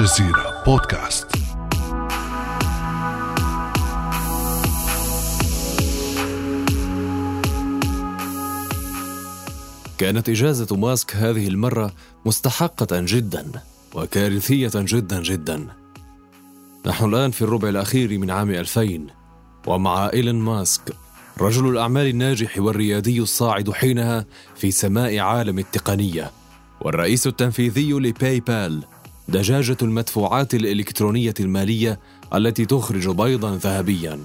الجزيرة 0.00 0.62
بودكاست. 0.66 1.26
كانت 9.98 10.28
إجازة 10.28 10.76
ماسك 10.76 11.16
هذه 11.16 11.48
المرة 11.48 11.92
مستحقة 12.26 12.86
جدا 12.92 13.52
وكارثية 13.94 14.70
جدا 14.74 15.22
جدا. 15.22 15.66
نحن 16.86 17.04
الآن 17.04 17.30
في 17.30 17.42
الربع 17.42 17.68
الأخير 17.68 18.18
من 18.18 18.30
عام 18.30 18.50
2000 18.50 19.06
ومع 19.66 20.10
إيلون 20.12 20.34
ماسك 20.34 20.96
رجل 21.40 21.68
الأعمال 21.68 22.06
الناجح 22.06 22.58
والريادي 22.58 23.20
الصاعد 23.20 23.70
حينها 23.70 24.26
في 24.56 24.70
سماء 24.70 25.18
عالم 25.18 25.58
التقنية 25.58 26.30
والرئيس 26.80 27.26
التنفيذي 27.26 27.92
لباي 27.92 28.40
بال 28.40 28.84
دجاجة 29.28 29.76
المدفوعات 29.82 30.54
الإلكترونية 30.54 31.34
المالية 31.40 32.00
التي 32.34 32.64
تخرج 32.64 33.08
بيضا 33.08 33.56
ذهبيا. 33.56 34.18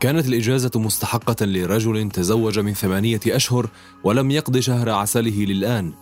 كانت 0.00 0.26
الإجازة 0.26 0.70
مستحقة 0.74 1.46
لرجل 1.46 2.10
تزوج 2.10 2.58
من 2.58 2.74
ثمانية 2.74 3.20
أشهر 3.26 3.68
ولم 4.04 4.30
يقض 4.30 4.58
شهر 4.58 4.90
عسله 4.90 5.44
للآن. 5.44 5.92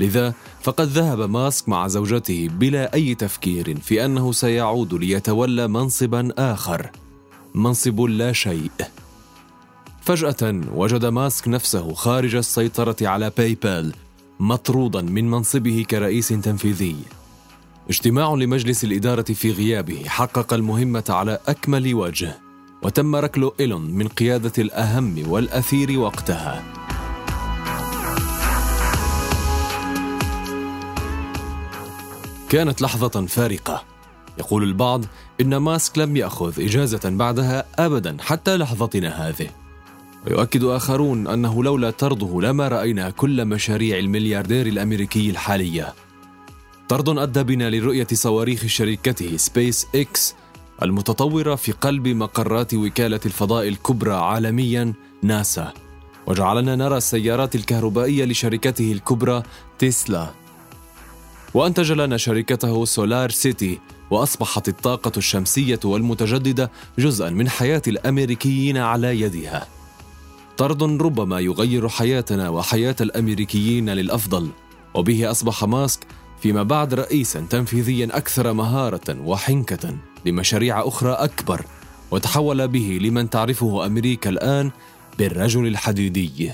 لذا 0.00 0.34
فقد 0.62 0.88
ذهب 0.88 1.30
ماسك 1.30 1.68
مع 1.68 1.88
زوجته 1.88 2.48
بلا 2.48 2.94
أي 2.94 3.14
تفكير 3.14 3.80
في 3.80 4.04
أنه 4.04 4.32
سيعود 4.32 4.94
ليتولى 4.94 5.68
منصبا 5.68 6.28
آخر. 6.38 6.90
منصب 7.54 8.00
لا 8.00 8.32
شيء. 8.32 8.70
فجأة 10.02 10.60
وجد 10.74 11.04
ماسك 11.04 11.48
نفسه 11.48 11.94
خارج 11.94 12.34
السيطرة 12.34 12.96
على 13.02 13.32
باي 13.38 13.54
بال 13.62 13.92
مطرودا 14.40 15.02
من 15.02 15.30
منصبه 15.30 15.84
كرئيس 15.90 16.28
تنفيذي. 16.28 16.96
اجتماع 17.90 18.34
لمجلس 18.34 18.84
الإدارة 18.84 19.22
في 19.22 19.52
غيابه 19.52 20.02
حقق 20.06 20.54
المهمة 20.54 21.04
على 21.08 21.38
أكمل 21.48 21.94
وجه 21.94 22.38
وتم 22.82 23.16
ركل 23.16 23.50
إيلون 23.60 23.90
من 23.90 24.08
قيادة 24.08 24.52
الأهم 24.58 25.30
والأثير 25.30 25.98
وقتها. 25.98 26.64
كانت 32.48 32.82
لحظة 32.82 33.26
فارقة. 33.26 33.84
يقول 34.38 34.62
البعض 34.62 35.04
إن 35.40 35.56
ماسك 35.56 35.98
لم 35.98 36.16
يأخذ 36.16 36.62
إجازة 36.62 37.00
بعدها 37.04 37.64
أبدا 37.78 38.16
حتى 38.20 38.56
لحظتنا 38.56 39.28
هذه. 39.28 39.48
ويؤكد 40.26 40.64
آخرون 40.64 41.26
أنه 41.26 41.64
لولا 41.64 41.90
طرده 41.90 42.40
لما 42.40 42.68
رأينا 42.68 43.10
كل 43.10 43.44
مشاريع 43.44 43.98
الملياردير 43.98 44.66
الأمريكي 44.66 45.30
الحالية. 45.30 45.94
طرد 46.88 47.18
أدى 47.18 47.42
بنا 47.42 47.70
لرؤية 47.70 48.06
صواريخ 48.12 48.66
شركته 48.66 49.36
سبيس 49.36 49.86
إكس 49.94 50.34
المتطورة 50.82 51.54
في 51.54 51.72
قلب 51.72 52.08
مقرات 52.08 52.74
وكالة 52.74 53.20
الفضاء 53.26 53.68
الكبرى 53.68 54.14
عالميا 54.14 54.92
ناسا. 55.22 55.72
وجعلنا 56.26 56.76
نرى 56.76 56.96
السيارات 56.96 57.54
الكهربائية 57.54 58.24
لشركته 58.24 58.92
الكبرى 58.92 59.42
تسلا. 59.78 60.30
وأنتج 61.54 61.92
لنا 61.92 62.16
شركته 62.16 62.84
SolarCity 62.84 63.78
وأصبحت 64.10 64.68
الطاقة 64.68 65.12
الشمسية 65.16 65.80
والمتجددة 65.84 66.70
جزءا 66.98 67.30
من 67.30 67.48
حياة 67.48 67.82
الأمريكيين 67.88 68.76
على 68.76 69.20
يدها. 69.20 69.66
طرد 70.56 70.82
ربما 70.82 71.40
يغير 71.40 71.88
حياتنا 71.88 72.48
وحياة 72.48 72.96
الأمريكيين 73.00 73.90
للأفضل. 73.90 74.50
وبه 74.94 75.30
أصبح 75.30 75.64
ماسك 75.64 76.00
فيما 76.40 76.62
بعد 76.62 76.94
رئيسا 76.94 77.46
تنفيذيا 77.50 78.08
أكثر 78.12 78.52
مهارة 78.52 79.20
وحنكة 79.20 79.96
لمشاريع 80.26 80.88
أخرى 80.88 81.12
أكبر 81.12 81.64
وتحول 82.10 82.68
به 82.68 82.98
لمن 83.02 83.30
تعرفه 83.30 83.86
أمريكا 83.86 84.30
الآن 84.30 84.70
بالرجل 85.18 85.66
الحديدي. 85.66 86.52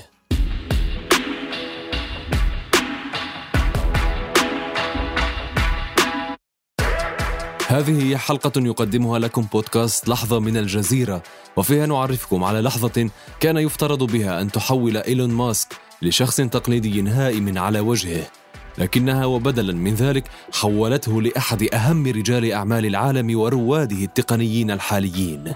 هذه 7.67 8.09
هي 8.09 8.17
حلقة 8.17 8.51
يقدمها 8.57 9.19
لكم 9.19 9.41
بودكاست 9.41 10.09
لحظة 10.09 10.39
من 10.39 10.57
الجزيرة 10.57 11.23
وفيها 11.55 11.85
نعرفكم 11.85 12.43
على 12.43 12.61
لحظة 12.61 13.09
كان 13.39 13.57
يفترض 13.57 14.03
بها 14.03 14.41
أن 14.41 14.51
تحول 14.51 14.97
إيلون 14.97 15.29
ماسك 15.29 15.67
لشخص 16.01 16.37
تقليدي 16.37 17.01
هائم 17.01 17.57
على 17.57 17.79
وجهه. 17.79 18.40
لكنها 18.77 19.25
وبدلا 19.25 19.73
من 19.73 19.95
ذلك 19.95 20.23
حولته 20.53 21.21
لأحد 21.21 21.63
أهم 21.73 22.07
رجال 22.07 22.51
أعمال 22.51 22.85
العالم 22.85 23.39
ورواده 23.39 24.03
التقنيين 24.03 24.71
الحاليين. 24.71 25.53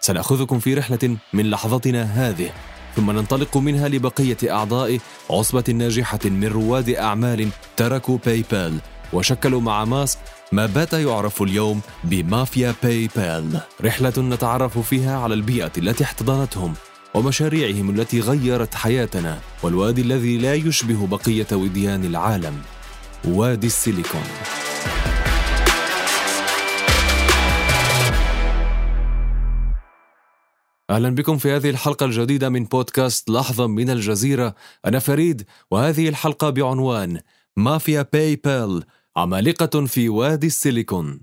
سنأخذكم 0.00 0.58
في 0.58 0.74
رحلة 0.74 1.16
من 1.32 1.50
لحظتنا 1.50 2.02
هذه 2.02 2.50
ثم 2.96 3.10
ننطلق 3.10 3.56
منها 3.56 3.88
لبقية 3.88 4.36
أعضاء 4.44 4.98
عصبة 5.30 5.64
ناجحة 5.68 6.18
من 6.24 6.46
رواد 6.46 6.88
أعمال 6.88 7.48
تركوا 7.76 8.18
PayPal 8.26 8.78
وشكلوا 9.12 9.60
مع 9.60 9.84
ماسك 9.84 10.18
ما 10.52 10.66
بات 10.66 10.92
يعرف 10.92 11.42
اليوم 11.42 11.80
بمافيا 12.04 12.74
PayPal 12.82 13.60
رحلة 13.84 14.12
نتعرف 14.18 14.78
فيها 14.78 15.18
على 15.18 15.34
البيئة 15.34 15.72
التي 15.78 16.04
احتضنتهم. 16.04 16.74
ومشاريعهم 17.18 17.90
التي 17.90 18.20
غيرت 18.20 18.74
حياتنا 18.74 19.40
والوادي 19.62 20.00
الذي 20.00 20.38
لا 20.38 20.54
يشبه 20.54 21.06
بقية 21.06 21.46
وديان 21.52 22.04
العالم 22.04 22.62
وادي 23.24 23.66
السيليكون. 23.66 24.22
أهلا 30.90 31.10
بكم 31.10 31.38
في 31.38 31.52
هذه 31.52 31.70
الحلقة 31.70 32.06
الجديدة 32.06 32.48
من 32.48 32.64
بودكاست 32.64 33.30
لحظة 33.30 33.66
من 33.66 33.90
الجزيرة. 33.90 34.54
أنا 34.86 34.98
فريد 34.98 35.44
وهذه 35.70 36.08
الحلقة 36.08 36.50
بعنوان 36.50 37.20
مافيا 37.56 38.06
PayPal 38.12 38.84
عمالقة 39.16 39.86
في 39.86 40.08
وادي 40.08 40.46
السيليكون. 40.46 41.20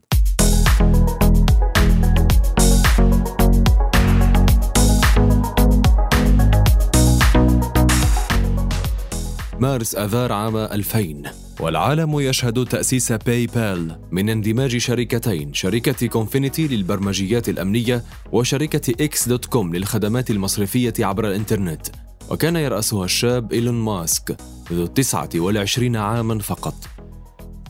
مارس 9.65 9.95
آذار 9.95 10.31
عام 10.31 10.57
2000 10.57 11.23
والعالم 11.59 12.19
يشهد 12.19 12.65
تأسيس 12.65 13.11
PayPal 13.11 13.99
من 14.11 14.29
اندماج 14.29 14.77
شركتين 14.77 15.53
شركة 15.53 16.07
Confinity 16.07 16.67
للبرمجيات 16.67 17.49
الأمنية 17.49 18.03
وشركة 18.31 19.03
X 19.05 19.27
dot 19.27 19.45
com 19.45 19.75
للخدمات 19.75 20.31
المصرفية 20.31 20.93
عبر 20.99 21.27
الإنترنت. 21.27 21.87
وكان 22.29 22.55
يرأسها 22.55 23.05
الشاب 23.05 23.53
إيلون 23.53 23.75
ماسك 23.75 24.37
ذو 24.73 24.85
29 24.85 25.95
عاما 25.95 26.40
فقط. 26.40 26.75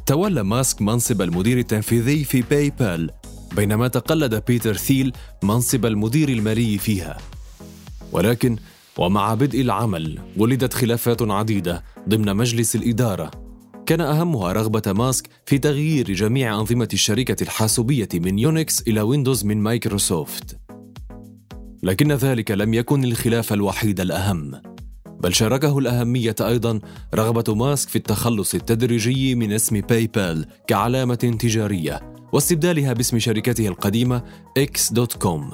تولى 0.05 0.43
ماسك 0.43 0.81
منصب 0.81 1.21
المدير 1.21 1.57
التنفيذي 1.57 2.23
في 2.23 2.41
PayPal 2.41 3.09
بينما 3.55 3.87
تقلد 3.87 4.43
بيتر 4.47 4.77
ثيل 4.77 5.13
منصب 5.43 5.85
المدير 5.85 6.29
المالي 6.29 6.77
فيها. 6.77 7.17
ولكن 8.11 8.57
ومع 8.99 9.33
بدء 9.33 9.61
العمل 9.61 10.19
ولدت 10.37 10.73
خلافات 10.73 11.21
عديدة 11.21 11.83
ضمن 12.09 12.35
مجلس 12.35 12.75
الإدارة. 12.75 13.31
كان 13.85 14.01
أهمها 14.01 14.53
رغبة 14.53 14.93
ماسك 14.93 15.29
في 15.45 15.57
تغيير 15.57 16.11
جميع 16.13 16.59
أنظمة 16.59 16.89
الشركة 16.93 17.43
الحاسوبية 17.43 18.09
من 18.13 18.39
Unix 18.39 18.81
إلى 18.81 19.01
Windows 19.01 19.45
من 19.45 19.57
مايكروسوفت. 19.57 20.57
لكن 21.83 22.11
ذلك 22.11 22.51
لم 22.51 22.73
يكن 22.73 23.03
الخلاف 23.03 23.53
الوحيد 23.53 23.99
الأهم 23.99 24.61
بل 25.19 25.33
شاركه 25.33 25.77
الأهمية 25.77 26.35
أيضا 26.41 26.79
رغبة 27.15 27.55
ماسك 27.55 27.89
في 27.89 27.95
التخلص 27.95 28.55
التدريجي 28.55 29.35
من 29.35 29.51
اسم 29.51 29.81
PayPal 29.81 30.45
كعلامة 30.67 31.15
تجارية 31.15 32.15
واستبدالها 32.33 32.93
باسم 32.93 33.19
شركته 33.19 33.67
القديمة 33.67 34.23
X 34.57 34.93
dot 34.93 35.13
com 35.13 35.51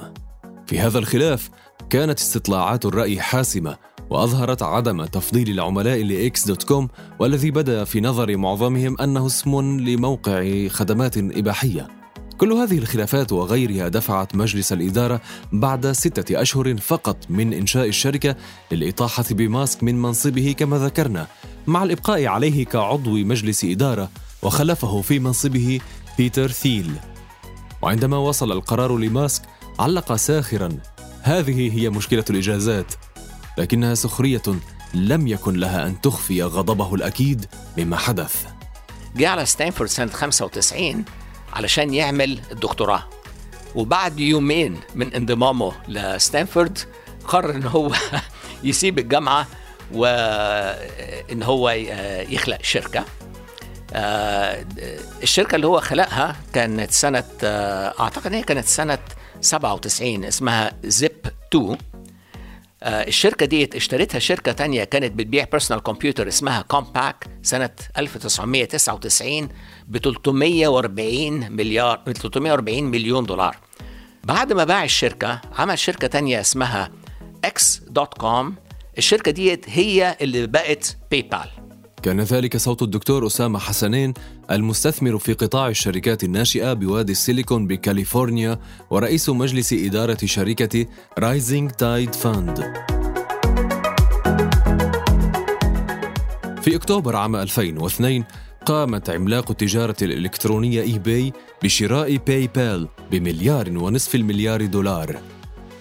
في 0.66 0.78
هذا 0.78 0.98
الخلاف 0.98 1.50
كانت 1.92 2.18
استطلاعات 2.18 2.84
الرأي 2.84 3.20
حاسمة 3.20 3.76
وأظهرت 4.10 4.62
عدم 4.62 5.04
تفضيل 5.04 5.50
العملاء 5.50 6.02
ل 6.02 6.24
X 6.24 6.46
dot 6.46 6.62
com 6.62 6.88
والذي 7.18 7.50
بدأ 7.50 7.84
في 7.84 8.00
نظر 8.00 8.36
معظمهم 8.36 9.00
أنه 9.00 9.26
اسم 9.26 9.80
لموقع 9.80 10.68
خدمات 10.68 11.18
إباحية. 11.18 11.88
كل 12.38 12.52
هذه 12.52 12.78
الخلافات 12.78 13.32
وغيرها 13.32 13.88
دفعت 13.88 14.36
مجلس 14.36 14.72
الإدارة 14.72 15.20
بعد 15.52 15.92
ستة 15.92 16.42
أشهر 16.42 16.76
فقط 16.76 17.16
من 17.28 17.52
إنشاء 17.52 17.88
الشركة 17.88 18.36
للإطاحة 18.72 19.24
بماسك 19.30 19.82
من 19.82 20.02
منصبه 20.02 20.54
كما 20.58 20.78
ذكرنا 20.78 21.26
مع 21.66 21.82
الإبقاء 21.82 22.26
عليه 22.26 22.64
كعضو 22.64 23.16
مجلس 23.16 23.64
إدارة 23.64 24.08
وخلفه 24.42 25.00
في 25.00 25.18
منصبه 25.18 25.80
بيتر 26.18 26.48
ثيل. 26.48 26.92
وعندما 27.82 28.16
وصل 28.16 28.52
القرار 28.52 28.96
لماسك 28.96 29.42
علق 29.78 30.16
ساخرا 30.16 30.68
هذه 31.22 31.78
هي 31.78 31.90
مشكلة 31.90 32.24
الإجازات 32.30 32.94
لكنها 33.58 33.94
سخرية 33.94 34.42
لم 34.94 35.26
يكن 35.28 35.54
لها 35.54 35.86
أن 35.86 36.00
تخفي 36.00 36.42
غضبه 36.42 36.94
الأكيد 36.94 37.46
مما 37.78 37.96
حدث. 37.96 38.46
جه 39.16 39.28
على 39.28 39.46
ستانفورد 39.46 39.90
سنة 39.90 40.10
95 40.10 41.04
علشان 41.52 41.94
يعمل 41.94 42.40
الدكتوراه 42.50 43.04
وبعد 43.74 44.20
يومين 44.20 44.80
من 44.94 45.14
انضمامه 45.14 45.72
لستانفورد 45.88 46.78
قرر 47.28 47.50
إن 47.50 47.62
هو 47.62 47.92
يسيب 48.64 48.98
الجامعة 48.98 49.46
وان 49.92 51.42
هو 51.42 51.70
يخلق 52.28 52.62
شركة. 52.62 53.04
آه، 53.92 54.64
الشركة 55.22 55.56
اللي 55.56 55.66
هو 55.66 55.80
خلقها 55.80 56.36
كانت 56.52 56.90
سنة 56.90 57.24
آه، 57.44 57.94
أعتقد 58.00 58.26
إن 58.26 58.34
هي 58.34 58.42
كانت 58.42 58.66
سنة 58.66 58.98
97 59.42 60.24
اسمها 60.24 60.72
زيب 60.84 61.26
2 61.54 61.78
آه، 62.82 63.06
الشركة 63.08 63.46
دي 63.46 63.70
اشتريتها 63.76 64.18
شركة 64.18 64.52
تانية 64.52 64.84
كانت 64.84 65.12
بتبيع 65.12 65.44
personal 65.44 65.82
computer 65.82 66.28
اسمها 66.28 66.62
Compaq 66.62 67.26
سنة 67.42 67.70
1999 67.98 69.48
ب 69.88 69.98
340 69.98 71.52
مليار 71.52 72.02
340 72.06 72.84
مليون 72.84 73.24
دولار. 73.24 73.56
بعد 74.24 74.52
ما 74.52 74.64
باع 74.64 74.84
الشركة 74.84 75.40
عمل 75.58 75.78
شركة 75.78 76.06
تانية 76.06 76.40
اسمها 76.40 76.90
X 77.44 77.82
dot 77.88 78.14
com 78.14 78.54
الشركة 78.98 79.30
دي 79.30 79.60
هي 79.66 80.16
اللي 80.20 80.46
بقت 80.46 80.96
PayPal 81.10 81.61
كان 82.02 82.20
ذلك 82.20 82.56
صوت 82.56 82.82
الدكتور 82.82 83.26
أسامة 83.26 83.58
حسنين 83.58 84.14
المستثمر 84.50 85.18
في 85.18 85.32
قطاع 85.32 85.68
الشركات 85.68 86.24
الناشئة 86.24 86.72
بوادي 86.72 87.12
السيليكون 87.12 87.66
بكاليفورنيا 87.66 88.58
ورئيس 88.90 89.28
مجلس 89.28 89.72
إدارة 89.72 90.18
شركة 90.24 90.86
Rising 91.18 91.70
Tide 91.70 92.14
Fund 92.14 92.58
في 96.62 96.76
أكتوبر 96.76 97.16
عام 97.16 97.36
2002 97.36 98.24
قامت 98.66 99.10
عملاق 99.10 99.50
التجارة 99.50 99.96
الإلكترونية 100.02 100.82
eBay 100.82 101.32
بشراء 101.62 102.16
PayPal 102.16 102.88
بمليار 103.10 103.78
ونصف 103.78 104.14
المليار 104.14 104.66
دولار. 104.66 105.20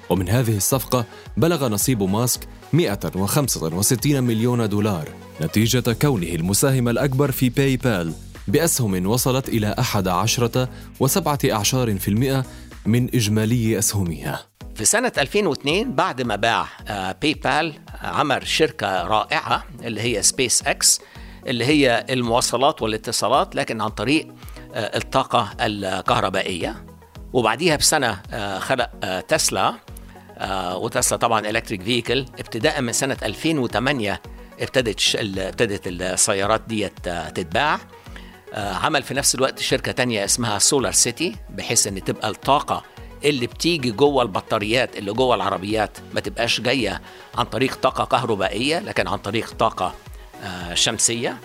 ومن 0.09 0.29
هذه 0.29 0.57
الصفقة 0.57 1.06
بلغ 1.38 1.67
نصيب 1.67 2.03
ماسك 2.03 2.47
165 2.74 4.24
مليون 4.24 4.69
دولار. 4.69 5.09
نتيجة 5.41 5.93
كونه 6.01 6.27
المساهم 6.27 6.89
الأكبر 6.89 7.31
في 7.31 7.49
PayPal 7.50 8.13
بأسهم 8.47 9.07
وصلت 9.07 9.49
إلى 9.49 9.75
11 9.79 10.67
وسبعة 10.99 11.39
أعشار 11.51 11.97
في 11.97 12.07
المئة 12.07 12.45
من 12.85 13.15
إجمالي 13.15 13.79
أسهمها. 13.79 14.45
في 14.75 14.85
سنة 14.85 15.11
2002 15.17 15.95
بعد 15.95 16.21
ما 16.21 16.35
باع 16.35 16.67
PayPal 17.21 17.74
عمل 18.01 18.47
شركة 18.47 19.03
رائعة 19.03 19.63
اللي 19.83 20.01
هي 20.01 20.21
سبيس 20.21 20.63
إكس 20.67 21.01
اللي 21.47 21.65
هي 21.65 22.05
المواصلات 22.09 22.81
والاتصالات 22.81 23.55
لكن 23.55 23.81
عن 23.81 23.89
طريق 23.89 24.27
آه، 24.73 24.97
الطاقة 24.97 25.49
الكهربائية. 25.61 26.85
وبعديها 27.33 27.75
بسنة 27.75 28.21
آه، 28.31 28.59
خلق 28.59 28.89
آه، 29.03 29.19
Tesla 29.19 29.74
و 30.74 30.81
Tesla 30.81 31.18
طبعا 31.17 31.49
electric 31.50 31.81
vehicle 31.81 32.25
ابتداء 32.39 32.81
من 32.81 32.93
سنة 32.93 33.17
2008 33.23 34.21
ابتدت 34.62 35.16
ابتدت 35.38 35.88
السيارات 35.88 36.62
ديت 36.68 37.00
تتباع. 37.10 37.80
عمل 38.54 39.04
في 39.04 39.13
نفس 39.13 39.36
الوقت 39.36 39.60
شركة 39.60 39.92
تانية 39.92 40.25
اسمها 40.25 40.60
SolarCity 40.59 41.36
بحيث 41.50 41.88
إن 41.88 42.04
تبقى 42.04 42.30
الطاقة 42.30 42.84
اللي 43.25 43.48
بتيجي 43.48 43.92
جوه 43.92 44.24
البطاريات 44.24 44.98
اللي 44.98 45.13
جوه 45.13 45.36
العربيات 45.36 45.98
ما 46.13 46.19
تبقاش 46.19 46.62
جاية 46.62 47.02
عن 47.36 47.46
طريق 47.46 47.75
طاقة 47.75 48.06
كهربائية 48.06 48.80
لكن 48.80 49.08
عن 49.08 49.18
طريق 49.18 49.52
طاقة 49.54 49.94
شمسية. 50.74 51.38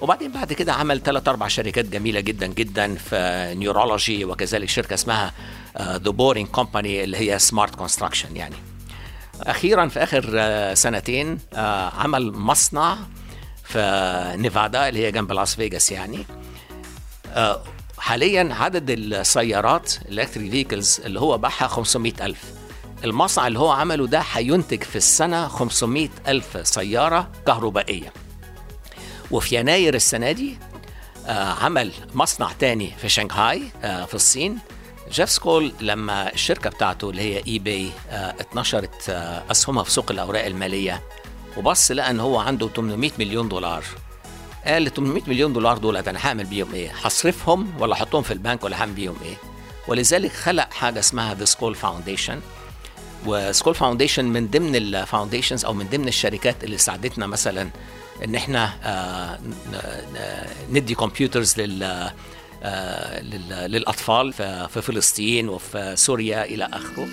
وبعدين 0.00 0.32
بعد 0.32 0.52
كده 0.52 0.72
عمل 0.72 1.02
ثلاث 1.02 1.28
أربع 1.28 1.48
شركات 1.48 1.84
جميلة 1.84 2.20
جدا 2.20 2.46
جدا 2.46 2.94
في 2.94 3.52
neurology 3.56 4.24
وكذلك 4.24 4.68
شركة 4.68 4.94
اسمها 4.94 5.32
The 5.80 5.96
Boring 5.96 6.48
Company 6.48 7.04
اللي 7.04 7.16
هي 7.16 7.38
smart 7.38 7.74
construction 7.74 8.36
يعني. 8.36 8.56
أخيرا 9.46 9.88
في 9.88 10.02
آخر 10.02 10.30
آه، 10.34 10.74
سنتين 10.74 11.38
آه، 11.54 11.90
عمل 11.90 12.32
مصنع 12.32 12.96
في 13.64 14.34
نيفادا 14.38 14.88
اللي 14.88 15.06
هي 15.06 15.12
جنب 15.12 15.32
لاس 15.32 15.54
فيغاس 15.54 15.92
يعني. 15.92 16.26
آه، 17.32 17.62
حاليا 17.98 18.48
عدد 18.60 18.90
السيارات 18.90 19.92
electric 20.08 20.50
vehicles 20.50 21.00
اللي 21.04 21.20
هو 21.20 21.38
باعها 21.38 21.66
500 21.66 22.12
ألف. 22.20 22.44
المصنع 23.04 23.46
اللي 23.46 23.58
هو 23.58 23.70
عمله 23.70 24.06
ده 24.06 24.22
هينتج 24.32 24.82
في 24.82 24.96
السنة 24.96 25.48
500 25.48 26.08
ألف 26.28 26.68
سيارة 26.68 27.30
كهربائية. 27.46 28.12
وفي 29.30 29.56
يناير 29.56 29.94
السنة 29.94 30.32
دي 30.32 30.58
عمل 31.60 31.92
مصنع 32.14 32.52
تاني 32.58 32.92
في 32.98 33.08
شنغهاي 33.08 33.62
في 33.82 34.14
الصين. 34.14 34.58
جيف 35.08 35.30
سكول 35.30 35.72
لما 35.80 36.32
الشركة 36.32 36.70
بتاعته 36.70 37.10
اللي 37.10 37.22
هي 37.22 37.42
eBay 37.46 37.90
اتنشرت 38.10 39.10
آه، 39.10 39.42
أسهمها 39.50 39.84
في 39.84 39.90
سوق 39.90 40.10
الأوراق 40.10 40.44
المالية 40.44 41.02
وبص 41.56 41.90
لقى 41.90 42.10
إن 42.10 42.20
هو 42.20 42.38
عنده 42.38 42.68
800 42.68 43.10
مليون 43.18 43.48
دولار 43.48 43.84
قال 44.64 44.86
ال 44.86 44.94
800 44.94 45.22
مليون 45.26 45.52
دولار 45.52 45.78
دول 45.78 45.96
أنا 45.96 46.26
هعمل 46.26 46.44
بيهم 46.44 46.74
إيه؟ 46.74 46.92
هصرفهم 47.02 47.72
ولا 47.78 47.92
أحطهم 47.92 48.22
في 48.22 48.32
البنك 48.32 48.64
ولا 48.64 48.80
هعمل 48.80 48.92
بيهم 48.92 49.16
إيه؟ 49.24 49.34
ولذلك 49.88 50.32
خلق 50.32 50.72
حاجة 50.72 50.98
اسمها 50.98 51.34
The 51.34 51.44
Skoll 51.44 51.74
Foundation 51.74 52.40
و 53.26 53.34
Skoll 53.34 53.74
Foundation 53.74 54.24
من 54.24 54.48
ضمن 54.48 54.76
ال 54.76 54.83
foundations 54.83 55.64
أو 55.64 55.72
من 55.72 55.88
ضمن 55.88 56.08
الشركات 56.08 56.64
اللي 56.64 56.78
ساعدتنا 56.78 57.26
مثلا 57.26 57.70
إن 58.24 58.34
إحنا 58.34 58.72
آه، 58.84 59.38
ندي 60.72 60.94
كمبيوترز 60.94 61.60
لل 61.60 61.82
آه، 61.82 62.12
للأطفال 63.66 64.32
في 64.68 64.82
فلسطين 64.82 65.48
وفي 65.48 65.96
سوريا 65.96 66.44
إلى 66.44 66.68
آخره. 66.72 67.08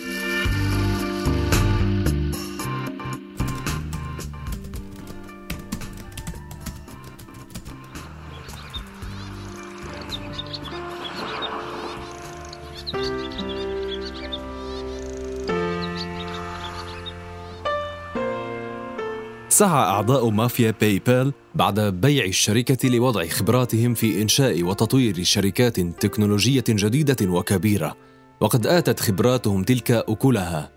سعى 19.57 19.89
أعضاء 19.89 20.29
مافيا 20.29 20.73
باي 20.81 20.99
بال 20.99 21.33
بعد 21.55 21.79
بيع 21.79 22.25
الشركة 22.25 22.89
لوضع 22.89 23.27
خبراتهم 23.27 23.93
في 23.93 24.21
إنشاء 24.21 24.63
وتطوير 24.63 25.23
شركات 25.23 25.79
تكنولوجية 25.79 26.63
جديدة 26.69 27.31
وكبيرة 27.31 27.97
وقد 28.41 28.67
آتت 28.67 28.99
خبراتهم 28.99 29.63
تلك 29.63 29.91
أكلها. 29.91 30.71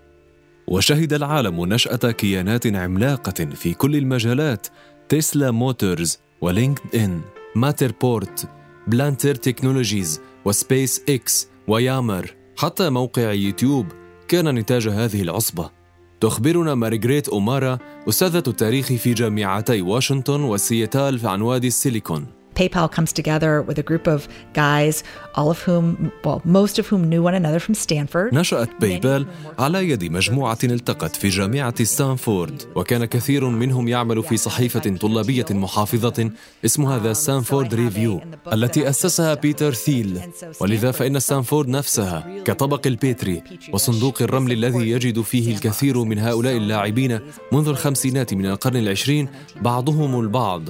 وشهد 0.67 1.13
العالم 1.13 1.73
نشأة 1.73 2.11
كيانات 2.11 2.67
عملاقة 2.67 3.45
في 3.45 3.73
كل 3.73 3.95
المجالات 3.95 4.67
Tesla 5.09 5.51
Motors 5.51 6.19
ولينكد 6.41 6.95
إن 6.95 7.21
Matterport 7.55 8.49
Palantir 8.87 9.35
Technologies 9.35 10.21
وسبيس 10.45 11.01
إكس 11.09 11.47
و 11.67 11.75
Yammer. 11.75 12.35
حتى 12.57 12.89
موقع 12.89 13.31
يوتيوب 13.31 13.85
كان 14.27 14.55
نتاج 14.55 14.87
هذه 14.87 15.21
العصبة. 15.21 15.80
تخبرنا 16.21 16.75
مارغريت 16.75 17.29
أومارا 17.29 17.77
أستاذة 18.09 18.43
التاريخ 18.47 18.87
في 18.87 19.13
جامعتي 19.13 19.81
واشنطن 19.81 20.43
وسياتال 20.43 21.27
عن 21.27 21.41
وادي 21.41 21.67
السيليكون. 21.67 22.40
PayPal 22.61 22.89
comes 22.97 23.11
together 23.19 23.53
with 23.67 23.77
a 23.79 23.85
group 23.89 24.05
of 24.15 24.19
guys, 24.53 24.95
all 25.37 25.49
of 25.49 25.59
whom, 25.67 26.11
well, 26.23 26.39
most 26.59 26.75
of 26.81 26.85
whom 26.89 27.01
knew 27.09 27.21
one 27.29 27.35
another 27.41 27.59
from 27.59 27.73
Stanford. 27.73 28.33
نشأت 28.33 28.69
باي 28.81 28.99
بال 28.99 29.25
على 29.59 29.89
يد 29.89 30.03
مجموعة 30.03 30.57
التقت 30.63 31.15
في 31.15 31.29
جامعة 31.29 31.83
ستانفورد 31.83 32.61
وكان 32.75 33.05
كثير 33.05 33.45
منهم 33.49 33.87
يعمل 33.87 34.23
في 34.23 34.37
صحيفة 34.37 34.97
طلابية 34.97 35.45
محافظة 35.51 36.31
اسمها 36.65 36.99
The 36.99 37.13
Stanford 37.13 37.73
Review 37.73 38.21
التي 38.53 38.89
أسسها 38.89 39.33
بيتر 39.33 39.73
ثيل 39.73 40.19
ولذا 40.59 40.91
فإن 40.91 41.19
ستانفورد 41.19 41.67
نفسها 41.67 42.43
كطبق 42.45 42.87
البيتري 42.87 43.43
وصندوق 43.73 44.21
الرمل 44.21 44.51
الذي 44.51 44.89
يجد 44.89 45.21
فيه 45.21 45.55
الكثير 45.55 46.03
من 46.03 46.19
هؤلاء 46.19 46.57
اللاعبين 46.57 47.19
منذ 47.51 47.67
الخمسينات 47.67 48.33
من 48.33 48.45
القرن 48.45 48.77
العشرين 48.77 49.27
بعضهم 49.61 50.19
البعض 50.19 50.61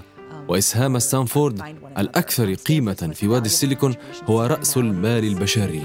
وإسهام 0.51 0.99
ستانفورد 0.99 1.61
الأكثر 1.97 2.53
قيمة 2.53 3.11
في 3.13 3.27
وادي 3.27 3.45
السيليكون 3.45 3.95
هو 4.23 4.41
رأس 4.43 4.77
المال 4.77 5.23
البشري. 5.23 5.83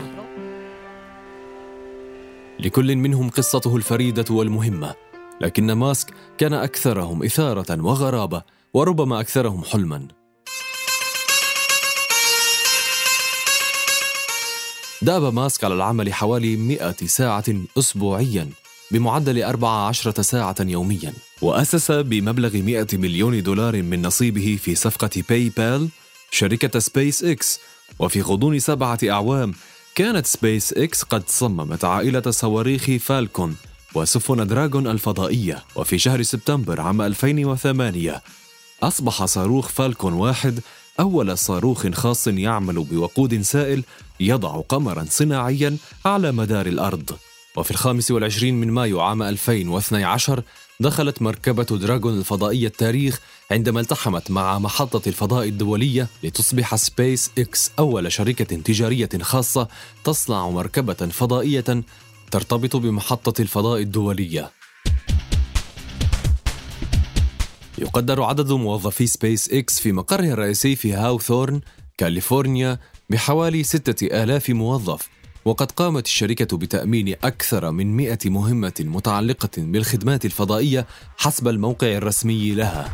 لكل 2.61 2.97
منهم 2.97 3.31
قصته 3.31 3.77
الفريدة 3.77 4.25
والمهمة 4.31 4.95
لكن 5.41 5.73
ماسك 5.73 6.15
كان 6.39 6.53
أكثرهم 6.53 7.23
إثارة 7.23 7.83
وغرابة 7.83 8.43
وربما 8.75 9.21
أكثرهم 9.21 9.65
حلما. 9.65 10.09
دأب 15.03 15.35
ماسك 15.35 15.65
على 15.65 15.75
العمل 15.75 16.15
حوالي 16.15 16.57
100 16.57 16.93
ساعة 16.93 17.45
أسبوعياً. 17.79 18.66
بمعدل 18.91 19.43
14 19.43 20.23
ساعة 20.23 20.57
يومياً. 20.61 21.13
وأسس 21.43 21.91
بمبلغ 21.91 22.57
100 22.57 22.87
مليون 22.93 23.43
دولار 23.43 23.83
من 23.83 24.03
نصيبه 24.03 24.59
في 24.63 24.75
صفقة 24.75 25.23
باي 25.29 25.53
بال 25.57 25.89
شركة 26.31 26.79
سبيس 26.79 27.25
إكس 27.25 27.61
وفي 27.99 28.23
غضون 28.23 28.59
سبعة 28.59 28.99
أعوام 29.05 29.53
كانت 29.95 30.27
سبيس 30.27 30.73
إكس 30.73 31.03
قد 31.03 31.29
صممت 31.29 31.85
عائلة 31.85 32.31
صواريخ 32.31 32.91
فالكون 33.01 33.57
وسفن 33.95 34.47
دراغون 34.47 34.87
الفضائية. 34.87 35.65
وفي 35.77 35.99
شهر 35.99 36.23
سبتمبر 36.23 36.81
عام 36.81 37.03
2008 37.03 38.23
أصبح 38.83 39.25
صاروخ 39.25 39.69
فالكون 39.69 40.13
واحد 40.13 40.61
أول 41.01 41.39
صاروخ 41.39 41.87
خاص 41.87 42.29
يعمل 42.29 42.85
بوقود 42.85 43.43
سائل 43.43 43.85
يضع 44.21 44.61
قمرا 44.61 45.07
صناعيا 45.11 45.77
على 46.05 46.33
مدار 46.33 46.67
الأرض. 46.67 47.17
وفي 47.57 47.71
الخامس 47.71 48.11
والعشرين 48.11 48.61
من 48.61 48.71
مايو 48.71 49.01
عام 49.01 49.23
2012 49.23 50.43
دخلت 50.81 51.23
مركبة 51.23 51.65
دراغون 51.65 52.19
الفضائية 52.19 52.67
التاريخ 52.67 53.21
عندما 53.51 53.81
التحمت 53.81 54.31
مع 54.31 54.59
محطة 54.59 55.09
الفضاء 55.09 55.49
الدولية 55.49 56.09
لتصبح 56.23 56.77
سبيس 56.77 57.31
إكس 57.39 57.71
أول 57.79 58.13
شركة 58.13 58.45
تجارية 58.45 59.09
خاصة 59.23 59.69
تصنع 60.05 60.51
مركبة 60.51 60.95
فضائية 60.95 61.83
ترتبط 62.31 62.77
بمحطة 62.77 63.43
الفضاء 63.43 63.81
الدولية. 63.81 64.51
يقدر 67.79 68.23
عدد 68.23 68.53
موظفي 68.53 69.07
سبيس 69.07 69.51
إكس 69.51 69.81
في 69.81 69.93
مقرها 69.93 70.33
الرئيسي 70.33 70.77
في 70.77 70.93
هاوثورن 70.93 71.61
كاليفورنيا 71.99 72.79
بحوالي 73.11 73.63
ستة 73.63 74.23
آلاف 74.23 74.51
موظف. 74.51 75.16
وقد 75.47 75.73
قامت 75.73 76.07
الشركة 76.07 76.57
بتأمين 76.57 77.15
أكثر 77.25 77.71
من 77.71 77.97
مئة 77.97 78.31
مهمة 78.31 78.73
متعلقة 78.81 79.51
بالخدمات 79.59 80.25
الفضائية 80.25 80.87
حسب 81.17 81.49
الموقع 81.49 81.87
الرسمي 81.87 82.51
لها. 82.51 82.91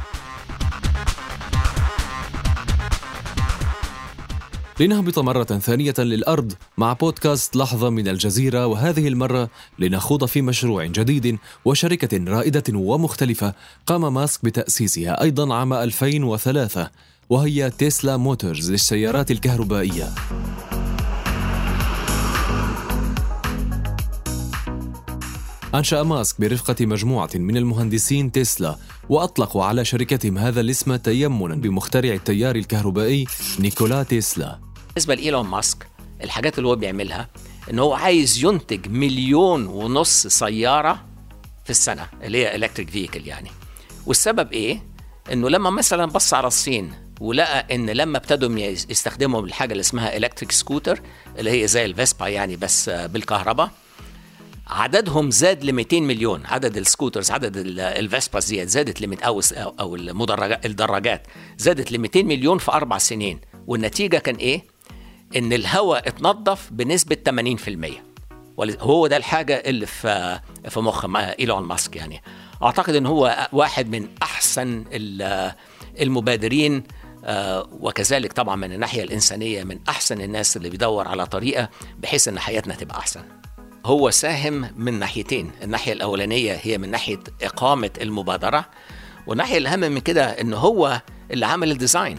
لنهبط 4.80 5.18
مرة 5.18 5.44
ثانية 5.44 5.94
للأرض 5.99 6.52
مع 6.78 6.92
بودكاست 6.92 7.56
لحظة 7.56 7.90
من 7.90 8.09
الجزيرة 8.09 8.66
وهذه 8.66 9.09
المرة 9.09 9.49
لنخوض 9.78 10.25
في 10.25 10.42
مشروع 10.42 10.87
جديد 10.87 11.38
وشركة 11.64 12.25
رائدة 12.25 12.78
ومختلفة 12.78 13.54
قام 13.87 14.14
ماسك 14.14 14.44
بتأسيسها 14.44 15.23
أيضا 15.23 15.54
عام 15.54 15.73
2003 15.73 16.90
وهي 17.30 17.71
تسلا 17.71 18.16
موتورز 18.16 18.71
للسيارات 18.71 19.30
الكهربائية. 19.30 20.09
أنشأ 25.75 26.02
ماسك 26.02 26.41
برفقة 26.41 26.87
مجموعة 26.87 27.31
من 27.35 27.57
المهندسين 27.57 28.33
تسلا 28.33 28.76
وأطلقوا 29.09 29.64
على 29.64 29.85
شركتهم 29.85 30.38
هذا 30.38 30.61
الاسم 30.61 30.97
تيمنا 30.97 31.55
بمخترع 31.55 32.14
التيار 32.14 32.57
الكهربائي 32.57 33.26
نيكولا 33.59 34.02
تسلا. 34.02 34.59
بالنسبة 34.88 35.14
لإيلون 35.14 35.47
ماسك 35.47 35.87
الحاجات 36.25 36.59
اللي 36.59 36.69
هو 36.69 36.76
بيعملها 36.76 37.29
إن 37.71 37.79
هو 37.79 37.95
عايز 37.95 38.45
ينتج 38.45 38.88
مليون 38.88 39.67
ونص 39.67 40.26
سيارة 40.26 41.05
في 41.64 41.71
السنة 41.71 42.09
اللي 42.23 42.38
هي 42.38 42.57
electric 42.57 42.91
vehicle 42.91 43.26
يعني. 43.26 43.50
والسبب 44.07 44.52
إيه؟ 44.52 44.83
إنه 45.33 45.49
لما 45.49 45.71
مثلا 45.71 46.07
بص 46.07 46.35
على 46.35 46.47
الصين 46.47 46.93
ولقى 47.21 47.75
إن 47.75 47.91
لما 47.91 48.19
ابتدوا 48.19 48.59
يستخدموا 48.61 49.43
الحاجة 49.43 49.73
اللي 49.73 49.81
اسمها 49.81 50.17
electric 50.17 50.52
scooter 50.52 51.00
اللي 51.38 51.62
هي 51.62 51.69
زي 51.69 51.85
الفيسبا 51.85 52.26
يعني 52.29 52.57
بس 52.57 52.88
بالكهرباء 52.91 53.71
عددهم 54.66 55.31
زاد 55.31 55.64
ل 55.64 55.73
200 55.73 56.00
مليون. 56.00 56.47
عدد 56.47 56.76
ال 56.76 56.83
scooters 56.83 57.31
عدد 57.31 57.57
الفيسبا 57.78 58.40
زياد 58.40 58.66
زادت 58.69 59.00
ل 59.00 59.23
أو 59.23 59.40
أو 59.57 59.97
المدرجات 59.97 60.66
الدراجات 60.66 61.26
زادت 61.59 61.92
ل 61.92 61.99
200 61.99 62.23
مليون 62.23 62.59
في 62.59 62.73
أربع 62.73 62.99
سنين. 62.99 63.40
والنتيجة 63.66 64.16
كان 64.16 64.35
إيه؟ 64.35 64.64
إن 65.37 65.52
الهواء 65.52 66.09
اتنظف 66.09 66.69
بنسبة 66.73 67.16
80% 67.31 68.12
هو 68.81 69.07
ده 69.07 69.16
الحاجة 69.16 69.54
اللي 69.54 69.87
في 69.87 70.40
في 70.69 70.81
مخ 70.81 71.07
إيلون 71.16 71.62
ماسك 71.62 71.97
يعني. 71.97 72.23
أعتقد 72.62 72.95
إن 72.95 73.07
هو 73.07 73.49
واحد 73.52 73.88
من 73.88 74.09
أحسن 74.23 74.85
المبادرين 76.00 76.83
وكذلك 77.73 78.33
طبعا 78.33 78.57
من 78.57 78.73
الناحية 78.73 79.02
الإنسانية 79.02 79.64
من 79.64 79.78
أحسن 79.88 80.21
الناس 80.21 80.57
اللي 80.57 80.71
بيدور 80.71 81.09
على 81.09 81.26
طريقة 81.26 81.69
بحيث 81.99 82.28
إن 82.28 82.38
حياتنا 82.38 82.75
تبقى 82.75 82.99
أحسن. 82.99 83.23
هو 83.87 84.11
ساهم 84.11 84.71
من 84.77 84.99
ناحيتين. 84.99 85.51
الناحية 85.62 85.93
الأولانية 85.93 86.61
هي 86.62 86.79
من 86.79 86.91
ناحية 86.91 87.21
إقامة 87.43 87.91
المبادرة 88.01 88.65
والناحية 89.27 89.59
الأهم 89.59 89.81
من 89.81 89.99
كده 89.99 90.25
إن 90.25 90.55
هو 90.55 91.03
اللي 91.31 91.47
عمل 91.47 91.71
ال 91.71 91.76
design. 91.76 92.19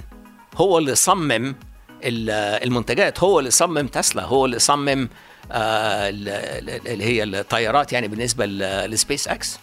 هو 0.55 0.77
اللي 0.77 0.95
صمم 0.95 1.55
المنتجات 2.03 3.23
هو 3.23 3.39
اللي 3.39 3.51
صمم 3.51 3.87
تسلا 3.87 4.23
هو 4.23 4.45
اللي 4.45 4.59
صمم 4.59 5.09
اللي 5.51 7.03
هي 7.03 7.23
الطيارات 7.23 7.93
يعني 7.93 8.07
بالنسبة 8.07 8.45
لسبيس 8.85 9.27
إكس. 9.27 9.59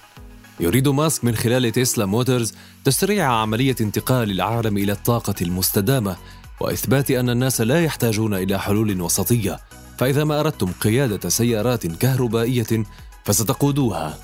يريد 0.61 0.88
ماسك 0.88 1.25
من 1.25 1.35
خلال 1.35 1.73
Tesla 1.73 2.06
Motors 2.06 2.54
تسريع 2.85 3.33
عملية 3.33 3.76
انتقال 3.80 4.30
العالم 4.30 4.76
إلى 4.76 4.92
الطاقة 4.92 5.35
المستدامة 5.42 6.16
وإثبات 6.61 7.11
أن 7.11 7.30
الناس 7.30 7.61
لا 7.61 7.85
يحتاجون 7.85 8.35
إلى 8.35 8.59
حلول 8.59 9.00
وسطية. 9.00 9.61
فإذا 10.00 10.25
ما 10.25 10.40
أردتم 10.40 10.73
قيادة 10.80 11.28
سيارات 11.28 11.87
كهربائية 11.87 12.85
فستقودوها 13.25 14.19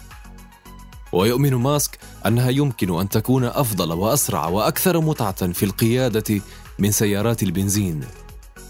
ويؤمن 1.13 1.55
ماسك 1.55 1.99
أنها 2.27 2.51
يمكن 2.51 3.01
أن 3.01 3.09
تكون 3.09 3.45
أفضل 3.45 3.93
وأسرع 3.93 4.49
وأكثر 4.49 5.01
متعة 5.01 5.53
في 5.53 5.63
القيادة 5.63 6.41
من 6.79 6.91
سيارات 6.91 7.43
البنزين 7.43 8.01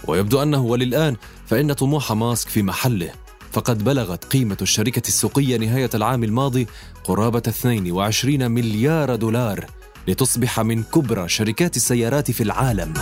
ويبدو 0.07 0.43
أنه 0.43 0.61
وللآن 0.61 1.17
فإن 1.47 1.73
طموح 1.73 2.13
ماسك 2.13 2.49
في 2.49 2.63
محله 2.63 3.11
فقد 3.53 3.85
بلغت 3.85 4.25
قيمة 4.25 4.59
الشركة 4.63 5.09
السوقية 5.09 5.57
نهاية 5.57 5.91
العام 5.95 6.25
الماضي 6.25 6.67
قرابة 7.05 7.43
22 7.49 8.51
مليار 8.51 9.17
دولار 9.17 9.67
لتصبح 10.09 10.61
من 10.61 10.83
كبرى 10.83 11.29
شركات 11.29 11.77
السيارات 11.77 12.31
في 12.31 12.43
العالم. 12.43 12.95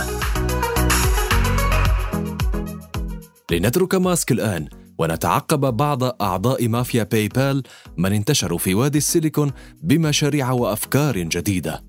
لنترك 3.51 3.95
ماسك 3.95 4.31
الآن 4.31 4.67
ونتعقب 4.97 5.77
بعض 5.77 6.03
أعضاء 6.03 6.67
مافيا 6.67 7.03
باي 7.03 7.27
بال 7.27 7.63
من 7.97 8.13
انتشروا 8.13 8.57
في 8.57 8.73
وادي 8.73 8.97
السيليكون 8.97 9.51
بمشاريع 9.81 10.51
وأفكار 10.51 11.17
جديدة. 11.17 11.83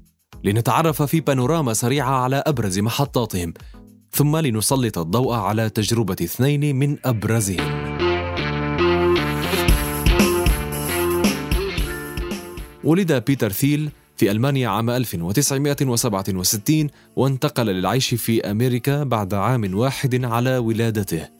لنتعرف 0.44 1.02
في 1.02 1.20
بانوراما 1.20 1.72
سريعة 1.72 2.10
على 2.10 2.42
أبرز 2.46 2.78
محطاتهم 2.78 3.54
ثم 4.10 4.36
لنسلط 4.36 4.98
الضوء 4.98 5.34
على 5.34 5.70
تجربة 5.70 6.16
اثنين 6.22 6.76
من 6.76 6.96
أبرزهم. 7.04 7.86
ولد 12.84 13.12
بيتر 13.12 13.52
ثيل 13.52 13.90
في 14.16 14.30
ألمانيا 14.30 14.68
عام 14.68 14.90
1967 14.90 16.88
وانتقل 17.16 17.66
للعيش 17.66 18.14
في 18.14 18.50
أمريكا 18.50 19.04
بعد 19.04 19.34
عام 19.34 19.74
واحد 19.74 20.24
على 20.24 20.58
ولادته. 20.58 21.35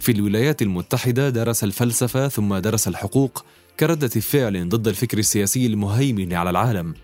في 0.00 0.12
الولايات 0.12 0.62
المتحدة 0.62 1.30
درس 1.30 1.64
الفلسفة 1.64 2.28
ثم 2.28 2.56
درس 2.56 2.88
الحقوق 2.88 3.44
كردة 3.80 4.08
فعل 4.08 4.68
ضد 4.68 4.88
الفكر 4.88 5.18
السياسي 5.18 5.66
المهيمن 5.66 6.32
على 6.32 6.50
العالم. 6.50 6.94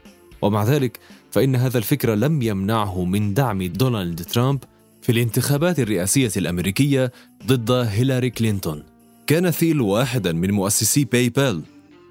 ومع 0.43 0.65
ذلك 0.65 0.99
فإن 1.31 1.57
هذا 1.57 1.79
الفكر 1.79 2.15
لم 2.15 2.43
يمنعه 2.43 3.05
من 3.05 3.35
دعم 3.35 3.63
دونالد 3.63 4.23
ترامب 4.25 4.65
في 5.03 5.13
الانتخابات 5.13 5.81
الرئاسية 5.81 6.31
الأمريكية 6.37 7.13
ضد 7.47 7.71
هيلاري 7.71 8.31
كلينتون 8.31 8.83
كان 9.27 9.51
ثيل 9.51 9.81
واحدا 9.81 10.33
من 10.33 10.51
مؤسسي 10.51 11.05
باي 11.05 11.29
بال 11.29 11.63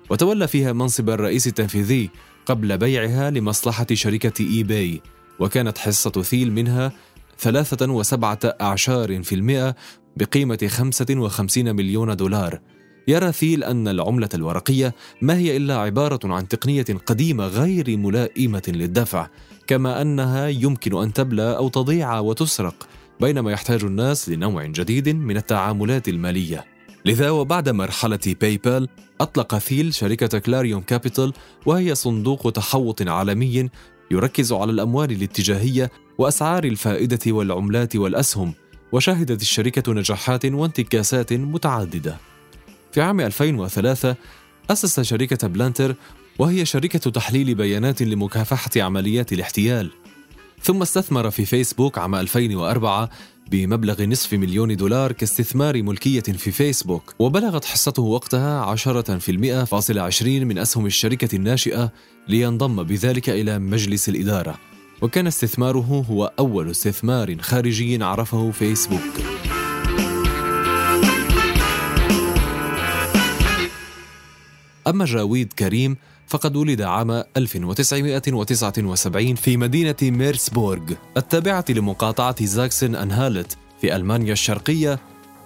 وتولى 0.10 0.48
فيها 0.48 0.74
منصب 0.74 1.10
الرئيس 1.10 1.48
التنفيذي 1.48 2.10
قبل 2.46 2.78
بيعها 2.78 3.30
لمصلحة 3.30 3.88
شركة 3.94 4.46
إي 4.46 4.64
باي 4.64 5.02
وكانت 5.40 5.78
حصة 5.78 6.12
ثيل 6.12 6.52
منها 6.52 6.92
ثلاثة 7.40 7.92
وسبعة 7.92 8.40
أعشار 8.44 9.24
في 9.24 9.36
المئة 9.36 9.76
بقيمة 10.18 10.68
55 10.68 11.76
مليون 11.76 12.16
دولار. 12.16 12.60
يرى 13.08 13.32
ثيل 13.32 13.64
أن 13.64 13.88
العملة 13.88 14.30
الورقية 14.34 14.96
ما 15.22 15.38
هي 15.38 15.58
إلا 15.58 15.78
عبارة 15.78 16.20
عن 16.24 16.48
تقنية 16.48 16.86
قديمة 17.06 17.48
غير 17.48 17.98
ملائمة 17.98 18.62
للدفع 18.68 19.28
كما 19.68 20.02
أنها 20.02 20.48
يمكن 20.48 21.02
أن 21.02 21.14
تبلى 21.14 21.58
أو 21.58 21.70
تضيع 21.70 22.20
وتسرق 22.20 22.88
بينما 23.20 23.52
يحتاج 23.52 23.84
الناس 23.84 24.30
لنوع 24.30 24.66
جديد 24.66 25.10
من 25.10 25.38
التعاملات 25.38 26.10
المالية. 26.10 26.66
لذا 27.06 27.30
وبعد 27.30 27.70
مرحلة 27.70 28.36
باي 28.42 28.58
بال 28.58 28.88
أطلق 29.22 29.58
ثيل 29.58 29.94
شركة 29.94 30.40
كلاريون 30.40 30.82
كابيتال 30.82 31.34
وهي 31.66 31.96
صندوق 31.96 32.52
تحوط 32.52 33.08
عالمي 33.08 33.70
يركز 34.12 34.54
على 34.54 34.72
الأموال 34.72 35.12
الاتجاهية 35.12 35.92
وأسعار 36.18 36.64
الفائدة 36.64 37.32
والعملات 37.32 37.96
والأسهم. 37.96 38.54
وشهدت 38.92 39.42
الشركة 39.42 39.94
نجاحات 39.94 40.46
وانتكاسات 40.46 41.34
متعددة. 41.34 42.18
في 42.92 43.02
عام 43.02 43.22
2003 43.22 44.16
أسس 44.70 45.00
شركة 45.00 45.48
بالانتير 45.48 45.96
وهي 46.40 46.66
شركة 46.66 47.12
تحليل 47.12 47.56
بيانات 47.56 48.02
لمكافحة 48.02 48.72
عمليات 48.78 49.34
الاحتيال. 49.34 49.92
ثم 50.62 50.82
استثمر 50.82 51.30
في 51.32 51.46
فيسبوك 51.46 51.98
عام 51.98 52.16
2004 52.16 53.10
بمبلغ 53.52 54.04
نصف 54.04 54.34
مليون 54.34 54.76
دولار 54.76 55.12
كاستثمار 55.12 55.84
ملكية 55.84 56.22
في 56.22 56.52
فيسبوك 56.52 57.14
وبلغت 57.20 57.66
حصته 57.66 58.02
وقتها 58.02 58.76
10% 58.76 59.64
فاصل 59.64 60.00
20 60.00 60.48
من 60.48 60.58
أسهم 60.58 60.86
الشركة 60.86 61.36
الناشئة 61.36 61.92
لينضم 62.28 62.84
بذلك 62.84 63.30
إلى 63.30 63.60
مجلس 63.60 64.10
الإدارة. 64.10 64.75
وكان 65.02 65.28
استثماره 65.28 66.06
هو 66.10 66.32
أول 66.40 66.72
استثمار 66.72 67.38
خارجي 67.42 68.04
عرفه 68.04 68.52
فيسبوك. 68.52 69.02
أما 74.88 75.06
جاويد 75.06 75.54
كريم 75.54 75.98
فقد 76.28 76.56
ولد 76.56 76.82
عام 76.82 77.24
1979 77.38 79.36
في 79.36 79.58
مدينة 79.58 79.96
ميرسبورغ 80.02 80.94
التابعة 81.18 81.66
لمقاطعة 81.70 82.46
زاكسن 82.46 82.96
أنهالت 82.96 83.58
في 83.82 83.96
ألمانيا 83.96 84.34
الشرقية. 84.34 85.00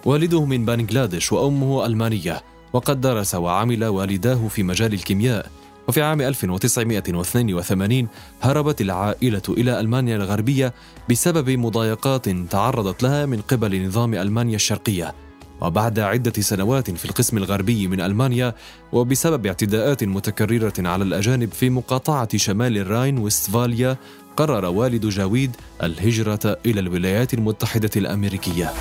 والده 0.04 0.44
من 0.44 0.64
بنغلاديش 0.64 1.32
وأمه 1.32 1.86
ألمانية 1.86 2.42
وقد 2.72 3.00
درس 3.00 3.34
وعمل 3.34 3.84
والداه 3.84 4.48
في 4.48 4.62
مجال 4.62 4.94
الكيمياء. 4.94 5.59
وفي 5.90 6.02
عام 6.02 6.20
1982 6.20 8.08
هربت 8.42 8.80
العائلة 8.80 9.42
إلى 9.48 9.80
ألمانيا 9.80 10.16
الغربية 10.16 10.74
بسبب 11.10 11.50
مضايقات 11.50 12.28
تعرضت 12.28 13.02
لها 13.02 13.26
من 13.26 13.40
قبل 13.40 13.86
نظام 13.86 14.14
ألمانيا 14.14 14.56
الشرقية. 14.56 15.14
وبعد 15.60 15.98
عدة 15.98 16.42
سنوات 16.42 16.90
في 16.90 17.04
القسم 17.04 17.36
الغربي 17.36 17.88
من 17.88 18.00
ألمانيا 18.00 18.54
وبسبب 18.92 19.46
اعتداءات 19.46 20.04
متكررة 20.04 20.72
على 20.78 21.04
الأجانب 21.04 21.52
في 21.52 21.70
مقاطعة 21.70 22.36
شمال 22.36 22.78
الراين 22.78 23.18
وستفاليا 23.18 23.96
قرر 24.36 24.64
والد 24.64 25.06
جاويد 25.06 25.56
الهجرة 25.82 26.58
إلى 26.66 26.80
الولايات 26.80 27.34
المتحدة 27.34 27.90
الأمريكية. 27.96 28.72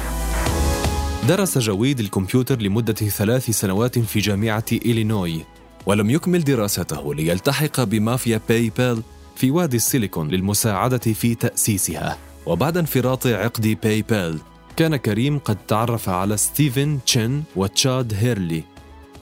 درس 1.27 1.57
جاويد 1.57 1.99
الكمبيوتر 1.99 2.61
لمدة 2.61 2.93
ثلاث 2.93 3.49
سنوات 3.49 3.99
في 3.99 4.19
جامعة 4.19 4.65
إلينوي. 4.71 5.58
ولم 5.85 6.09
يكمل 6.09 6.43
دراسته 6.43 7.15
ليلتحق 7.15 7.83
بمافيا 7.83 8.41
باي 8.49 8.71
بال 8.77 9.01
في 9.35 9.51
وادي 9.51 9.77
السيليكون 9.77 10.27
للمساعدة 10.27 10.97
في 10.97 11.35
تأسيسها. 11.35 12.17
وبعد 12.45 12.77
انفراط 12.77 13.27
عقد 13.27 13.77
باي 13.83 14.01
بال 14.01 14.39
كان 14.77 14.95
كريم 14.95 15.39
قد 15.39 15.57
تعرف 15.67 16.09
على 16.09 16.37
ستيفن 16.37 16.99
تشين 17.05 17.43
وتشاد 17.55 18.13
هيرلي 18.13 18.63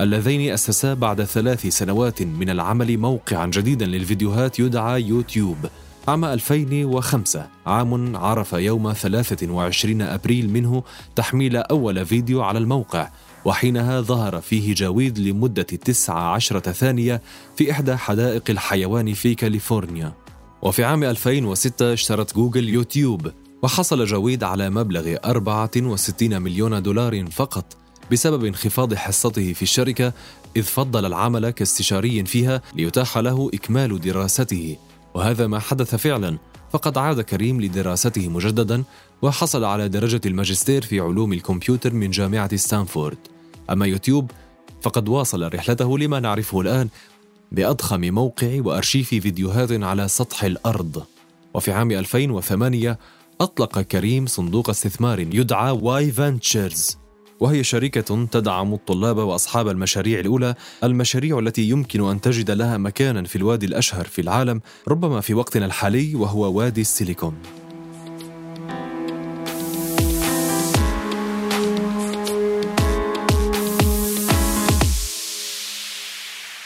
اللذين 0.02 0.54
أسسا 0.54 0.94
بعد 0.94 1.24
ثلاث 1.24 1.68
سنوات 1.68 2.22
من 2.22 2.50
العمل 2.50 2.98
موقعا 2.98 3.46
جديدا 3.46 3.86
للفيديوهات 3.86 4.60
يدعى 4.60 5.02
يوتيوب. 5.02 5.58
عام 6.08 6.26
2005 6.26 7.48
عام 7.66 8.16
عرف 8.16 8.54
يوم 8.54 8.94
23 8.94 10.02
أبريل 10.02 10.50
منه 10.50 10.84
تحميل 11.16 11.58
أول 11.58 12.06
فيديو 12.06 12.42
على 12.42 12.60
الموقع. 12.60 13.10
وحينها 13.48 14.02
ظهر 14.02 14.42
فيه 14.42 14.76
جاويد 14.76 15.20
لمدة 15.20 15.64
19 15.64 16.60
ثانية 16.60 17.22
في 17.58 17.72
إحدى 17.72 17.96
حدائق 17.96 18.44
الحيوان 18.50 19.14
في 19.14 19.36
كاليفورنيا. 19.36 20.14
وفي 20.62 20.84
عام 20.84 21.04
2006 21.04 21.94
اشترت 21.94 22.36
جوجل 22.36 22.70
يوتيوب 22.70 23.32
وحصل 23.64 24.06
جاويد 24.06 24.44
على 24.44 24.70
مبلغ 24.70 25.16
64 25.26 26.42
مليون 26.42 26.84
دولار 26.84 27.26
فقط 27.26 27.78
بسبب 28.12 28.46
انخفاض 28.46 28.94
حصته 28.94 29.54
في 29.54 29.62
الشركة 29.62 30.14
إذ 30.58 30.64
فضل 30.64 31.06
العمل 31.06 31.50
كاستشاري 31.50 32.26
فيها 32.26 32.62
ليتاح 32.76 33.18
له 33.18 33.50
إكمال 33.54 34.02
دراسته. 34.02 34.78
وهذا 35.14 35.48
ما 35.48 35.60
حدث 35.60 35.96
فعلا 35.96 36.38
فقد 36.72 36.98
عاد 36.98 37.22
كريم 37.22 37.62
لدراسته 37.62 38.30
مجددا 38.30 38.84
وحصل 39.22 39.64
على 39.64 39.90
درجة 39.90 40.22
الماجستير 40.26 40.82
في 40.82 41.00
علوم 41.00 41.34
الكمبيوتر 41.34 41.94
من 41.94 42.12
جامعة 42.12 42.56
ستانفورد. 42.56 43.37
أما 43.70 43.86
يوتيوب 43.86 44.32
فقد 44.82 45.10
واصل 45.10 45.54
رحلته 45.54 45.98
لما 45.98 46.20
نعرفه 46.20 46.62
الآن 46.62 46.90
بأضخم 47.52 48.02
موقع 48.02 48.62
وأرشيف 48.62 49.10
فيديوهات 49.10 49.72
على 49.72 50.08
سطح 50.08 50.44
الأرض. 50.44 51.04
وفي 51.54 51.72
عام 51.72 51.92
2008 51.92 53.00
أطلق 53.42 53.80
كريم 53.82 54.26
صندوق 54.26 54.70
استثمار 54.70 55.20
يدعى 55.20 55.72
واي 55.72 56.12
فانتشرز. 56.12 56.98
وهي 57.40 57.64
شركة 57.64 58.26
تدعم 58.26 58.74
الطلاب 58.74 59.18
وأصحاب 59.18 59.68
المشاريع 59.68 60.20
الأولى 60.20 60.56
المشاريع 60.84 61.40
التي 61.40 61.70
يمكن 61.70 62.10
أن 62.10 62.22
تجد 62.22 62.52
لها 62.52 62.78
مكانا 62.78 63.24
في 63.24 63.36
الوادي 63.36 63.66
الأشهر 63.66 64.06
في 64.06 64.22
العالم 64.22 64.62
ربما 64.88 65.22
في 65.22 65.34
وقتنا 65.34 65.66
الحالي 65.66 66.16
وهو 66.16 66.54
وادي 66.54 66.82
السيليكون. 66.82 67.34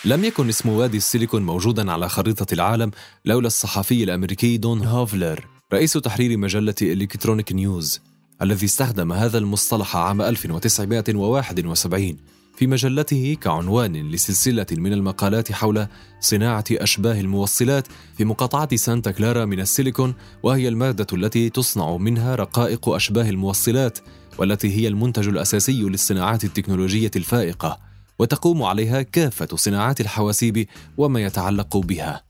لم 0.06 0.24
يكن 0.24 0.50
اسم 0.50 0.70
وادي 0.70 0.98
السيليكون 0.98 1.42
موجودا 1.42 1.92
على 1.92 2.10
خريطة 2.10 2.54
العالم 2.54 2.92
لولا 3.26 3.48
الصحفي 3.48 4.04
الأمريكي 4.04 4.58
دون 4.58 4.86
هوفلر 4.86 5.46
رئيس 5.74 5.94
تحرير 5.94 6.38
مجلة 6.38 6.76
إلكترونيك 6.82 7.52
نيوز 7.52 8.02
الذي 8.42 8.66
استخدم 8.66 9.12
هذا 9.12 9.38
المصطلح 9.38 9.96
عام 9.96 10.22
1971 10.22 12.18
في 12.56 12.68
مجلته 12.68 13.38
كعنوان 13.42 14.12
لسلسلة 14.12 14.66
من 14.72 14.94
المقالات 14.94 15.52
حول 15.52 15.88
صناعة 16.20 16.64
أشباه 16.72 17.20
الموصلات 17.20 17.88
في 18.18 18.26
مقاطعة 18.26 18.76
سانتا 18.76 19.12
كلارا 19.12 19.46
من 19.46 19.60
السيليكون 19.60 20.14
وهي 20.44 20.68
المادة 20.68 21.08
التي 21.14 21.50
تصنع 21.50 21.98
منها 21.98 22.36
رقائق 22.36 22.90
أشباه 22.90 23.30
الموصلات 23.30 24.00
والتي 24.38 24.78
هي 24.78 24.88
المنتج 24.88 25.28
الأساسي 25.28 25.82
للصناعات 25.84 26.44
التكنولوجية 26.44 27.12
الفائقة. 27.16 27.91
وتقوم 28.22 28.64
عليها 28.64 29.02
كافة 29.02 29.48
صناعات 29.56 30.02
الحواسيب 30.02 30.68
وما 30.98 31.22
يتعلق 31.22 31.78
بها. 31.78 32.24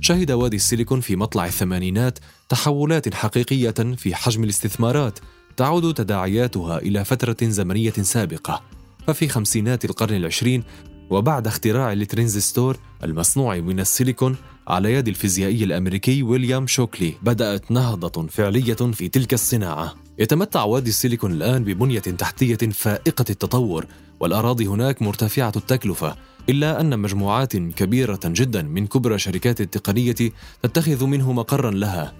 شهد 0.00 0.30
وادي 0.30 0.56
السيليكون 0.56 1.00
في 1.00 1.16
مطلع 1.16 1.46
الثمانينات 1.46 2.18
تحولات 2.48 3.14
حقيقية 3.14 3.94
في 3.96 4.14
حجم 4.14 4.44
الاستثمارات 4.44 5.18
تعود 5.56 5.94
تداعياتها 5.94 6.78
إلى 6.78 7.04
فترة 7.04 7.36
زمنية 7.42 7.90
سابقة. 7.90 8.62
ففي 9.06 9.28
خمسينات 9.28 9.84
القرن 9.84 10.16
العشرين 10.16 10.64
وبعد 11.10 11.46
اختراع 11.46 11.92
الترانزستور 11.92 12.76
المصنوع 13.04 13.56
من 13.56 13.80
السيليكون 13.80 14.36
على 14.68 14.92
يد 14.92 15.08
الفيزيائي 15.08 15.64
الأمريكي 15.64 16.22
ويليام 16.22 16.66
شوكلي 16.66 17.14
بدأت 17.22 17.70
نهضة 17.70 18.26
فعلية 18.26 18.74
في 18.74 19.08
تلك 19.08 19.34
الصناعة. 19.34 19.94
يتمتع 20.18 20.62
وادي 20.64 20.90
السيليكون 20.90 21.32
الآن 21.32 21.64
ببنية 21.64 21.98
تحتية 21.98 22.56
فائقة 22.56 23.24
التطور 23.30 23.86
والأراضي 24.20 24.66
هناك 24.66 25.02
مرتفعة 25.02 25.52
التكلفة 25.56 26.16
إلا 26.48 26.80
أن 26.80 26.98
مجموعات 26.98 27.56
كبيرة 27.56 28.20
جدا 28.24 28.62
من 28.62 28.86
كبرى 28.86 29.18
شركات 29.18 29.60
التقنية 29.60 30.32
تتخذ 30.62 31.04
منه 31.06 31.32
مقرا 31.32 31.70
لها. 31.70 32.12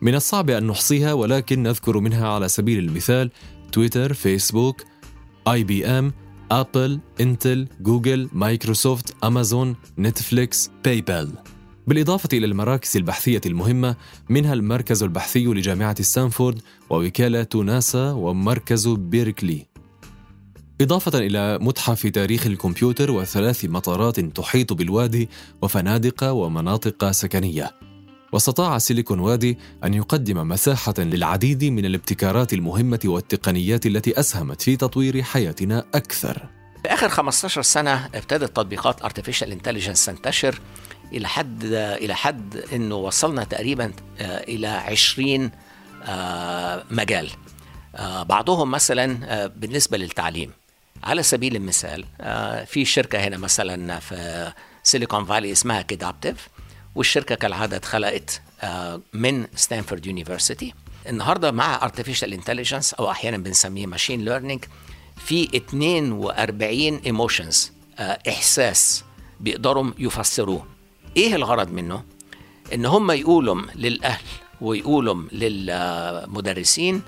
من 0.00 0.14
الصعب 0.14 0.50
أن 0.50 0.66
نحصيها 0.66 1.12
ولكن 1.12 1.62
نذكر 1.62 1.98
منها 1.98 2.28
على 2.28 2.48
سبيل 2.48 2.78
المثال 2.78 3.30
تويتر، 3.72 4.12
فيسبوك، 4.12 4.82
آي 5.48 5.64
بي 5.64 5.86
إم 5.86 6.12
آبل 6.50 7.00
إنتل 7.20 7.68
جوجل 7.80 8.28
مايكروسوفت 8.32 9.24
أمازون 9.24 9.76
نتفليكس 9.98 10.70
باي 10.84 11.00
بال. 11.00 11.32
بالإضافة 11.86 12.28
إلى 12.32 12.46
المراكز 12.46 12.96
البحثية 12.96 13.40
المهمة 13.46 13.96
منها 14.28 14.54
المركز 14.54 15.02
البحثي 15.02 15.44
لجامعة 15.44 16.02
ستانفورد 16.02 16.60
ووكالة 16.90 17.62
ناسا 17.64 18.10
ومركز 18.10 18.88
بيركلي. 18.88 19.66
إضافة 20.80 21.18
إلى 21.18 21.58
متحف 21.58 22.06
تاريخ 22.06 22.46
الكمبيوتر 22.46 23.10
وثلاث 23.10 23.64
مطارات 23.64 24.20
تحيط 24.20 24.72
بالوادي 24.72 25.28
وفنادق 25.62 26.24
ومناطق 26.24 27.10
سكنية. 27.10 27.70
واستطاع 28.32 28.78
سيليكون 28.78 29.18
وادي 29.18 29.58
أن 29.84 29.94
يقدم 29.94 30.48
مساحة 30.48 30.94
للعديد 30.98 31.64
من 31.64 31.84
الابتكارات 31.84 32.52
المهمة 32.52 33.00
والتقنيات 33.04 33.86
التي 33.86 34.20
أسهمت 34.20 34.62
في 34.62 34.76
تطوير 34.76 35.22
حياتنا 35.22 35.84
أكثر. 35.94 36.48
في 36.82 36.88
آخر 36.88 37.08
15 37.08 37.62
سنة 37.62 38.06
ابتدت 38.14 38.56
تطبيقات 38.56 39.02
Artificial 39.02 39.46
Intelligence 39.46 40.06
تنتشر 40.06 40.60
إلى 41.12 41.28
حد 41.28 41.64
إلى 41.74 42.14
حد 42.14 42.56
إنه 42.56 42.94
وصلنا 42.94 43.44
تقريبا 43.44 43.92
آه، 44.20 44.42
إلى 44.42 44.66
20 44.66 45.50
آه، 46.02 46.84
مجال. 46.90 47.30
آه، 47.96 48.22
بعضهم 48.22 48.70
مثلا 48.70 49.46
بالنسبة 49.46 49.98
للتعليم. 49.98 50.50
على 51.04 51.22
سبيل 51.22 51.56
المثال 51.56 52.04
في 52.66 52.84
شركة 52.84 53.18
هنا 53.18 53.36
مثلا 53.36 53.98
في 53.98 54.52
سيليكون 54.82 55.24
فالي 55.24 55.52
اسمها 55.52 55.82
كيدابتيف 55.82 56.48
والشركة 56.94 57.34
كالعادة 57.34 57.76
اتخلقت 57.76 58.42
من 59.12 59.46
ستانفورد 59.56 60.06
university 60.06 60.74
النهارده 61.08 61.50
مع 61.50 61.88
artificial 61.88 62.28
intelligence 62.28 62.94
أو 62.98 63.10
أحيانا 63.10 63.36
بنسميه 63.36 63.86
machine 63.86 64.24
learning 64.24 64.64
في 65.16 65.56
42 65.56 67.00
emotions 67.06 67.72
إحساس 68.28 69.04
بيقدروا 69.40 69.90
يفسروه. 69.98 70.73
إيه 71.16 71.34
الغرض 71.34 71.70
منه؟ 71.72 72.02
إن 72.74 72.86
هم 72.86 73.10
يقولوا 73.10 73.62
للأهل 73.74 74.22
ويقولوا 74.60 75.14
للمدرسين 75.32 77.02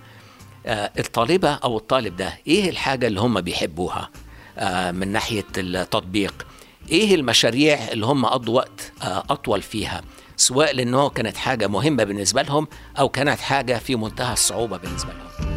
آه، 0.66 0.90
الطالبة 0.98 1.48
أو 1.50 1.76
الطالب 1.76 2.16
ده 2.16 2.38
إيه 2.46 2.70
الحاجة 2.70 3.06
اللي 3.06 3.20
هم 3.20 3.40
بيحبوها؟ 3.40 4.10
آه، 4.58 4.90
من 4.90 5.08
ناحية 5.08 5.44
التطبيق. 5.58 6.46
إيه 6.88 7.14
المشاريع 7.14 7.78
اللي 7.92 8.06
هم 8.06 8.26
قضوا 8.26 8.56
وقت 8.56 8.92
آه، 9.02 9.24
أطول 9.30 9.62
فيها؟ 9.62 10.02
سواء 10.36 10.74
لأنه 10.74 11.08
كانت 11.08 11.36
حاجة 11.36 11.66
مهمة 11.66 12.04
بالنسبة 12.04 12.42
لهم 12.42 12.68
أو 12.98 13.08
كانت 13.08 13.40
حاجة 13.40 13.78
في 13.78 13.96
منتهى 13.96 14.32
الصعوبة 14.32 14.76
بالنسبة 14.76 15.10
لهم. 15.12 15.55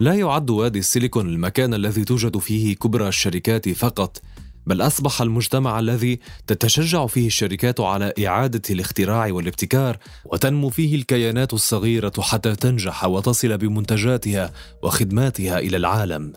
لا 0.00 0.14
يعد 0.14 0.50
وادي 0.50 0.78
السيليكون 0.78 1.28
المكان 1.28 1.74
الذي 1.74 2.04
توجد 2.04 2.38
فيه 2.38 2.74
كبرى 2.76 3.08
الشركات 3.08 3.68
فقط 3.68 4.22
بل 4.66 4.82
أصبح 4.82 5.22
المجتمع 5.22 5.78
الذي 5.78 6.20
تتشجع 6.46 7.06
فيه 7.06 7.26
الشركات 7.26 7.80
على 7.80 8.12
إعادة 8.26 8.62
الاختراع 8.70 9.32
والابتكار 9.32 9.98
وتنمو 10.24 10.68
فيه 10.68 10.94
الكيانات 10.94 11.54
الصغيرة 11.54 12.12
حتى 12.20 12.56
تنجح 12.56 13.04
وتصل 13.04 13.58
بمنتجاتها 13.58 14.52
وخدماتها 14.82 15.58
إلى 15.58 15.76
العالم. 15.76 16.32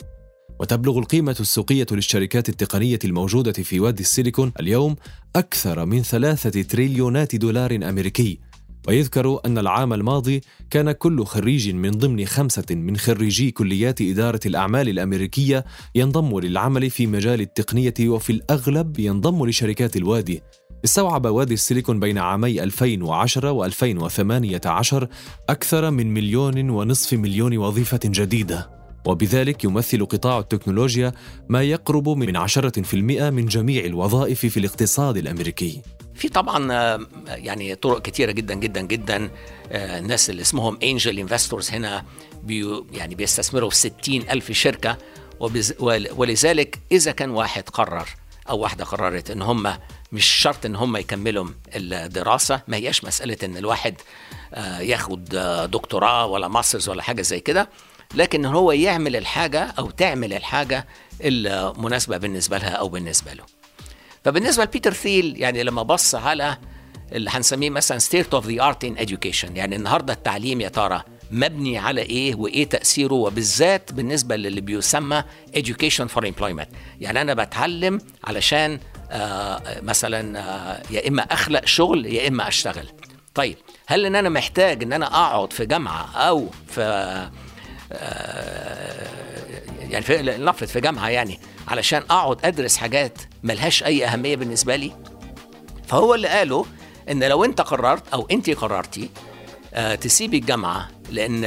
وتبلغ 0.60 1.00
القيمة 1.00 1.38
السوقية 1.40 1.88
للشركات 1.92 2.50
التقنية 2.50 3.00
الموجودة 3.06 3.52
في 3.52 3.80
وادي 3.80 4.02
السيليكون 4.04 4.52
اليوم 4.60 4.96
أكثر 5.36 5.86
من 5.86 6.04
ثلاثة 6.04 6.62
تريليونات 6.62 7.36
دولار 7.36 7.76
أمريكي. 7.76 8.40
ويذكر 8.88 9.40
أن 9.46 9.58
العام 9.58 9.94
الماضي 9.94 10.42
كان 10.70 10.92
كل 10.92 11.26
خريج 11.26 11.70
من 11.76 11.92
ضمن 11.92 12.26
خمسة 12.26 12.66
من 12.72 12.98
خريجي 12.98 13.52
كليات 13.52 14.02
إدارة 14.02 14.40
الأعمال 14.46 14.90
الأمريكية 14.90 15.66
ينضم 15.96 16.40
للعمل 16.40 16.90
في 16.90 17.08
مجال 17.08 17.42
التقنية 17.42 17.94
وفي 18.02 18.30
الأغلب 18.30 19.00
ينضم 19.00 19.46
لشركات 19.46 19.98
الوادي. 19.98 20.42
استوعب 20.86 21.26
وادي 21.26 21.54
السيليكون 21.54 22.00
بين 22.00 22.18
عامي 22.18 22.64
2010 22.64 23.52
و 23.52 23.66
2018 23.66 25.08
أكثر 25.50 25.92
من 25.92 26.14
مليون 26.14 26.70
ونصف 26.70 27.14
مليون 27.14 27.58
وظيفة 27.58 28.00
جديدة. 28.06 28.73
وبذلك 29.06 29.64
يمثل 29.64 30.06
قطاع 30.06 30.40
التكنولوجيا 30.40 31.12
ما 31.50 31.62
يقرب 31.62 32.10
من 32.10 32.48
10% 32.48 32.94
من 33.30 33.46
جميع 33.46 33.86
الوظائف 33.86 34.46
في 34.46 34.58
الاقتصاد 34.58 35.18
الأمريكي. 35.18 35.82
في 36.16 36.30
طبعا 36.30 36.74
آه، 36.74 37.00
يعني 37.28 37.76
طرق 37.76 38.02
كتيرة 38.02 38.32
جدا 38.32 38.54
جدا 38.54 38.82
جدا 38.82 39.30
آه، 39.72 40.00
الناس 40.00 40.30
اللي 40.30 40.42
اسمهم 40.42 40.78
angel 40.84 41.20
investors 41.20 41.72
هنا 41.72 42.06
بيو 42.44 42.88
يعني 42.92 43.16
بيستثمروا 43.16 43.70
في 43.70 43.76
60 43.76 44.22
ألف 44.22 44.52
شركة 44.52 44.98
ولذلك 46.16 46.80
إذا 46.92 47.12
كان 47.12 47.30
واحد 47.30 47.70
قرر 47.70 48.10
أو 48.50 48.60
واحدة 48.60 48.86
قررت 48.86 49.32
إن 49.32 49.42
هم 49.42 49.74
مش 50.12 50.26
شرط 50.26 50.66
إن 50.66 50.76
هم 50.76 50.98
يكملوا 50.98 51.48
الدراسة 51.76 52.62
ما 52.68 52.78
هياش 52.78 53.04
مسألة 53.04 53.38
إن 53.44 53.58
الواحد 53.58 53.96
آه، 54.54 54.80
ياخد 54.80 55.26
دكتوراه 55.72 56.26
ولا 56.26 56.48
masters 56.48 56.90
ولا 56.90 57.04
حاجة 57.04 57.22
زي 57.22 57.40
كده. 57.40 57.70
لكن 58.16 58.46
هو 58.46 58.72
يعمل 58.72 59.16
الحاجة 59.16 59.74
أو 59.80 59.90
تعمل 59.90 60.34
الحاجة 60.34 60.88
المناسبة 61.22 62.18
بالنسبة 62.18 62.58
لها 62.58 62.70
أو 62.70 62.88
بالنسبة 62.90 63.34
له. 63.34 63.44
فبالنسبة 64.24 64.64
لبيتر 64.64 64.94
ثيل 64.94 65.34
يعني 65.38 65.64
لما 65.64 65.84
بص 65.84 66.16
على 66.16 66.58
اللي 67.12 67.30
هنسميه 67.34 67.70
مثلا 67.70 67.98
state 68.00 68.34
of 68.34 68.48
the 68.48 68.64
art 68.64 68.84
in 68.84 68.98
education 68.98 69.58
يعني 69.58 69.76
النهارده 69.76 70.14
التعليم 70.14 70.62
يا 70.62 70.70
ترى 70.70 71.04
مبني 71.32 71.78
على 71.78 72.02
إيه 72.02 72.36
وإيه 72.36 72.70
تأثيره 72.70 73.14
وبالذات 73.14 73.94
بالنسبة 73.94 74.36
للي 74.36 74.62
بيسمى 74.62 75.24
education 75.58 76.08
for 76.16 76.22
employment. 76.22 76.68
يعني 77.02 77.22
أنا 77.22 77.34
بتعلم 77.34 78.02
علشان 78.24 78.80
آه 79.12 79.82
مثلا 79.82 80.40
آه 80.40 80.82
يا 80.92 81.08
إما 81.08 81.22
أخلق 81.22 81.66
شغل 81.66 82.06
يا 82.06 82.28
إما 82.28 82.48
أشتغل. 82.48 82.88
طيب 83.36 83.58
هل 83.88 84.06
إن 84.06 84.16
أنا 84.16 84.30
محتاج 84.30 84.84
إن 84.84 84.94
أنا 84.94 85.06
أقعد 85.06 85.54
في 85.54 85.66
جامعة 85.66 86.10
أو 86.16 86.50
في 86.68 87.30
يعني 89.90 90.02
في 90.02 90.22
نفرض 90.22 90.68
في 90.68 90.82
جامعة 90.82 91.10
يعني 91.10 91.40
علشان 91.68 92.04
أقعد 92.10 92.46
أدرس 92.46 92.78
حاجات 92.78 93.18
ملهاش 93.44 93.84
أي 93.84 94.06
أهمية 94.06 94.36
بالنسبة 94.36 94.76
لي. 94.76 94.92
فهو 95.88 96.16
اللي 96.16 96.28
قاله 96.28 96.66
إن 97.10 97.24
لو 97.24 97.46
أنت 97.46 97.62
قررت 97.62 98.14
أو 98.14 98.28
أنت 98.32 98.50
قررتي 98.50 99.10
آه 99.74 99.96
تسيبي 99.96 100.38
الجامعة 100.38 100.88
لأن 101.10 101.42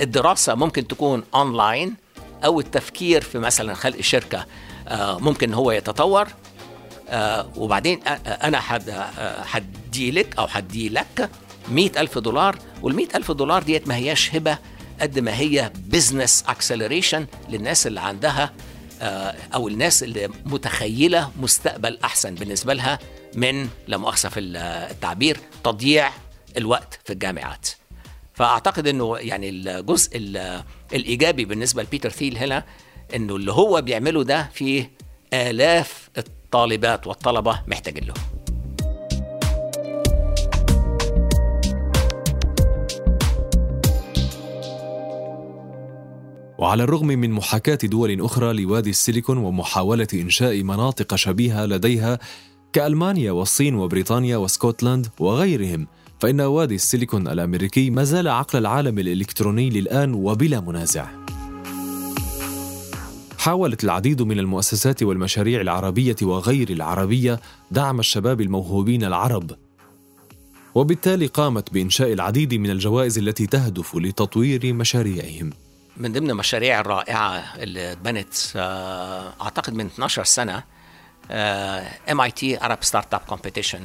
الدراسة 0.00 0.54
ممكن 0.54 0.86
تكون 0.88 1.24
اونلاين 1.34 1.94
أو 2.44 2.60
التفكير 2.60 3.20
في 3.22 3.38
مثلا 3.38 3.74
خلق 3.74 4.00
شركة 4.00 4.46
آه 4.88 5.18
ممكن 5.18 5.54
هو 5.54 5.70
يتطور. 5.70 6.28
آه 7.08 7.48
وبعدين 7.56 8.00
أنا 8.26 8.60
حدي 9.44 10.10
لك 10.10 10.38
أو 10.38 10.46
حدي 10.48 10.88
لك 10.88 11.30
مئة 11.68 12.00
ألف 12.00 12.18
دولار 12.18 12.58
والمئة 12.82 13.16
ألف 13.16 13.30
دولار 13.30 13.62
ديت 13.62 13.88
ما 13.88 13.96
هياش 13.96 14.34
هبة 14.34 14.58
قد 15.00 15.18
ما 15.18 15.38
هي 15.38 15.72
business 15.76 16.44
acceleration 16.48 17.26
للناس 17.48 17.86
اللي 17.86 18.00
عندها 18.00 18.52
آه، 19.02 19.34
أو 19.54 19.68
الناس 19.68 20.02
اللي 20.02 20.28
متخيلة 20.44 21.30
مستقبل 21.40 21.98
أحسن 22.04 22.34
بالنسبة 22.34 22.74
لها 22.74 22.98
من 23.34 23.68
لا 23.86 23.96
مؤاخذة 23.96 24.28
في 24.28 24.40
التعبير 24.40 25.38
تضييع 25.64 26.10
الوقت 26.56 27.00
في 27.04 27.12
الجامعات. 27.12 27.68
فأعتقد 28.34 28.86
إنه 28.86 29.18
يعني 29.18 29.48
الجزء 29.48 30.10
الإيجابي 30.94 31.44
بالنسبة 31.44 31.82
لبيتر 31.82 32.10
ثيل 32.10 32.38
هنا 32.38 32.64
إنه 33.14 33.36
اللي 33.36 33.52
هو 33.52 33.82
بيعمله 33.82 34.24
ده 34.24 34.50
في 34.54 34.86
آلاف 35.32 36.08
الطالبات 36.18 37.06
والطلبة 37.06 37.62
محتاجين 37.66 38.04
له. 38.04 38.14
وعلى 46.58 46.82
الرغم 46.82 47.06
من 47.06 47.30
محاكاة 47.30 47.78
دول 47.84 48.20
أخرى 48.20 48.52
لوادي 48.52 48.90
السيليكون 48.90 49.38
ومحاولة 49.38 50.06
إنشاء 50.14 50.62
مناطق 50.62 51.14
شبيهة 51.14 51.66
لديها 51.66 52.18
كألمانيا 52.72 53.32
والصين 53.32 53.74
وبريطانيا 53.74 54.36
وسكوتلاند 54.36 55.06
وغيرهم 55.20 55.86
فإن 56.20 56.40
وادي 56.40 56.74
السيليكون 56.74 57.28
الأمريكي 57.28 57.90
ما 57.90 58.04
زال 58.04 58.28
عقل 58.28 58.58
العالم 58.58 58.98
الإلكتروني 58.98 59.70
للآن 59.70 60.14
وبلا 60.14 60.60
منازع. 60.60 61.06
حاولت 63.38 63.84
العديد 63.84 64.22
من 64.22 64.38
المؤسسات 64.38 65.02
والمشاريع 65.02 65.60
العربية 65.60 66.16
وغير 66.22 66.70
العربية 66.70 67.40
دعم 67.70 68.00
الشباب 68.00 68.40
الموهوبين 68.40 69.04
العرب. 69.04 69.50
وبالتالي 70.74 71.26
قامت 71.26 71.72
بإنشاء 71.72 72.12
العديد 72.12 72.54
من 72.54 72.70
الجوائز 72.70 73.18
التي 73.18 73.46
تهدف 73.46 73.96
لتطوير 73.96 74.74
مشاريعهم. 74.74 75.50
من 75.96 76.12
ضمن 76.12 76.30
المشاريع 76.30 76.80
الرائعة 76.80 77.44
اللي 77.56 77.92
اتبنت 77.92 78.34
آه، 78.56 79.32
أعتقد 79.42 79.74
من 79.74 79.86
12 79.86 80.24
سنة 80.24 80.62
MIT 82.10 82.58
Arab 82.58 82.76
startup 82.80 83.20
competition 83.20 83.82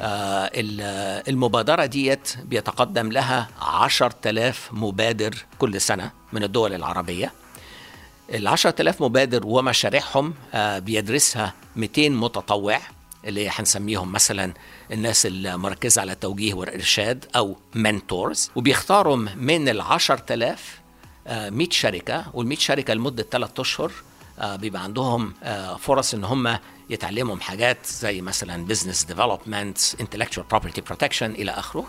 المبادرة 1.27 1.85
ديت 1.85 2.33
بيتقدم 2.43 3.11
لها 3.11 3.47
10000 3.61 4.69
مبادر 4.73 5.35
كل 5.59 5.81
سنة 5.81 6.11
من 6.33 6.43
الدول 6.43 6.73
العربية. 6.73 7.31
ال 8.29 8.47
10000 8.47 9.01
مبادر 9.01 9.47
ومشاريعهم 9.47 10.33
آه، 10.53 10.79
بيدرسها 10.79 11.53
200 11.75 12.09
متطوع 12.09 12.79
اللي 13.25 13.49
هنسميهم 13.49 14.11
مثلا 14.11 14.53
الناس 14.91 15.25
المركزة 15.25 16.01
على 16.01 16.11
التوجيه 16.11 16.53
والإرشاد 16.53 17.25
أو 17.35 17.57
mentors 17.75 18.51
وبيختاروا 18.55 19.15
من 19.35 19.69
ال 19.69 19.81
10000 19.81 20.80
100 21.27 21.69
شركة 21.69 22.25
وال 22.33 22.47
100 22.47 22.57
شركة 22.57 22.93
لمدة 22.93 23.23
3 23.23 23.61
أشهر 23.61 23.91
آه، 24.39 24.55
بيبقى 24.55 24.83
عندهم 24.83 25.33
آه، 25.43 25.75
فرص 25.77 26.13
إن 26.13 26.23
هم 26.23 26.57
يتعلموا 26.89 27.35
حاجات 27.35 27.85
زي 27.85 28.21
مثلا 28.21 28.65
business 28.65 29.03
development 29.03 29.77
intellectual 30.01 30.45
property 30.47 30.81
protection 30.81 31.31
إلى 31.31 31.51
آخره. 31.51 31.87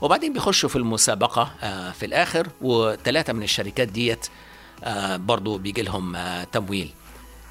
وبعدين 0.00 0.32
بيخشوا 0.32 0.68
في 0.68 0.76
المسابقة 0.76 1.50
آه، 1.62 1.90
في 1.90 2.06
الآخر 2.06 2.48
وثلاثه 2.60 3.32
من 3.32 3.42
الشركات 3.42 3.88
ديت 3.88 4.26
برضو 5.16 5.58
بيجي 5.58 5.82
لهم 5.82 6.16
تمويل. 6.52 6.92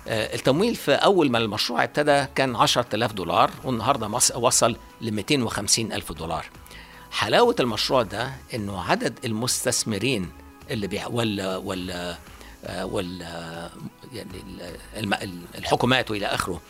التمويل 0.08 0.76
في 0.76 0.92
أول 0.92 1.32
ما 1.32 1.38
المشروع 1.38 1.84
ابتدى 1.84 2.26
كان 2.36 2.56
10000 2.56 3.14
دولار 3.14 3.52
والنهاردة 3.64 4.08
وصل 4.36 4.76
ل 5.02 5.12
250 5.12 5.92
ألف 5.92 6.12
دولار. 6.12 6.46
حلاوة 7.12 7.56
المشروع 7.60 8.02
ده 8.02 8.32
إنه 8.54 8.82
عدد 8.82 9.20
المستثمرين 9.26 10.30
اللي 10.72 10.88
بيع 10.88 11.08
وال 11.08 11.56
وال 11.56 12.16
وال 12.82 13.22
يعني 14.14 14.42
الحكومات 15.58 16.12
وإلى 16.12 16.26
آخره 16.26 16.62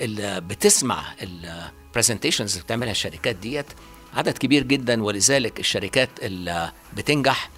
اللي 0.00 0.40
بتسمع 0.40 1.04
البرزنتيشنز 1.22 2.52
اللي 2.52 2.64
بتعملها 2.64 2.90
الشركات 2.90 3.36
ديت 3.36 3.66
عدد 4.14 4.38
كبير 4.38 4.62
جدا 4.62 5.02
ولذلك 5.02 5.60
الشركات 5.60 6.10
اللي 6.22 6.72
بتنجح 6.96 7.50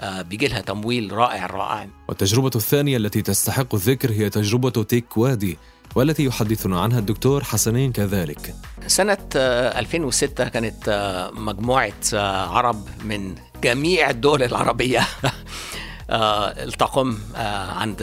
آه، 0.00 0.22
بيجي 0.22 0.48
لها 0.48 0.60
تمويل 0.60 1.12
رائع 1.12 1.46
رائع. 1.46 1.88
والتجربة 2.08 2.50
الثانية 2.56 2.96
التي 2.96 3.22
تستحق 3.22 3.74
الذكر 3.74 4.10
هي 4.10 4.30
تجربة 4.30 4.70
تيك 4.70 5.16
وادي 5.16 5.58
والتي 5.94 6.24
يحدثنا 6.24 6.80
عنها 6.80 6.98
الدكتور 6.98 7.44
حسنين 7.44 7.92
كذلك. 7.92 8.54
سنة 8.86 9.18
2006 9.34 10.44
آه، 10.44 10.48
كانت 10.48 10.88
آه، 10.88 11.30
مجموعة 11.30 11.92
عرب 12.48 12.88
من 13.04 13.34
جميع 13.62 14.10
الدول 14.10 14.42
العربية. 14.42 15.06
التقم 16.10 17.18
آه 17.36 17.70
عند 17.72 18.02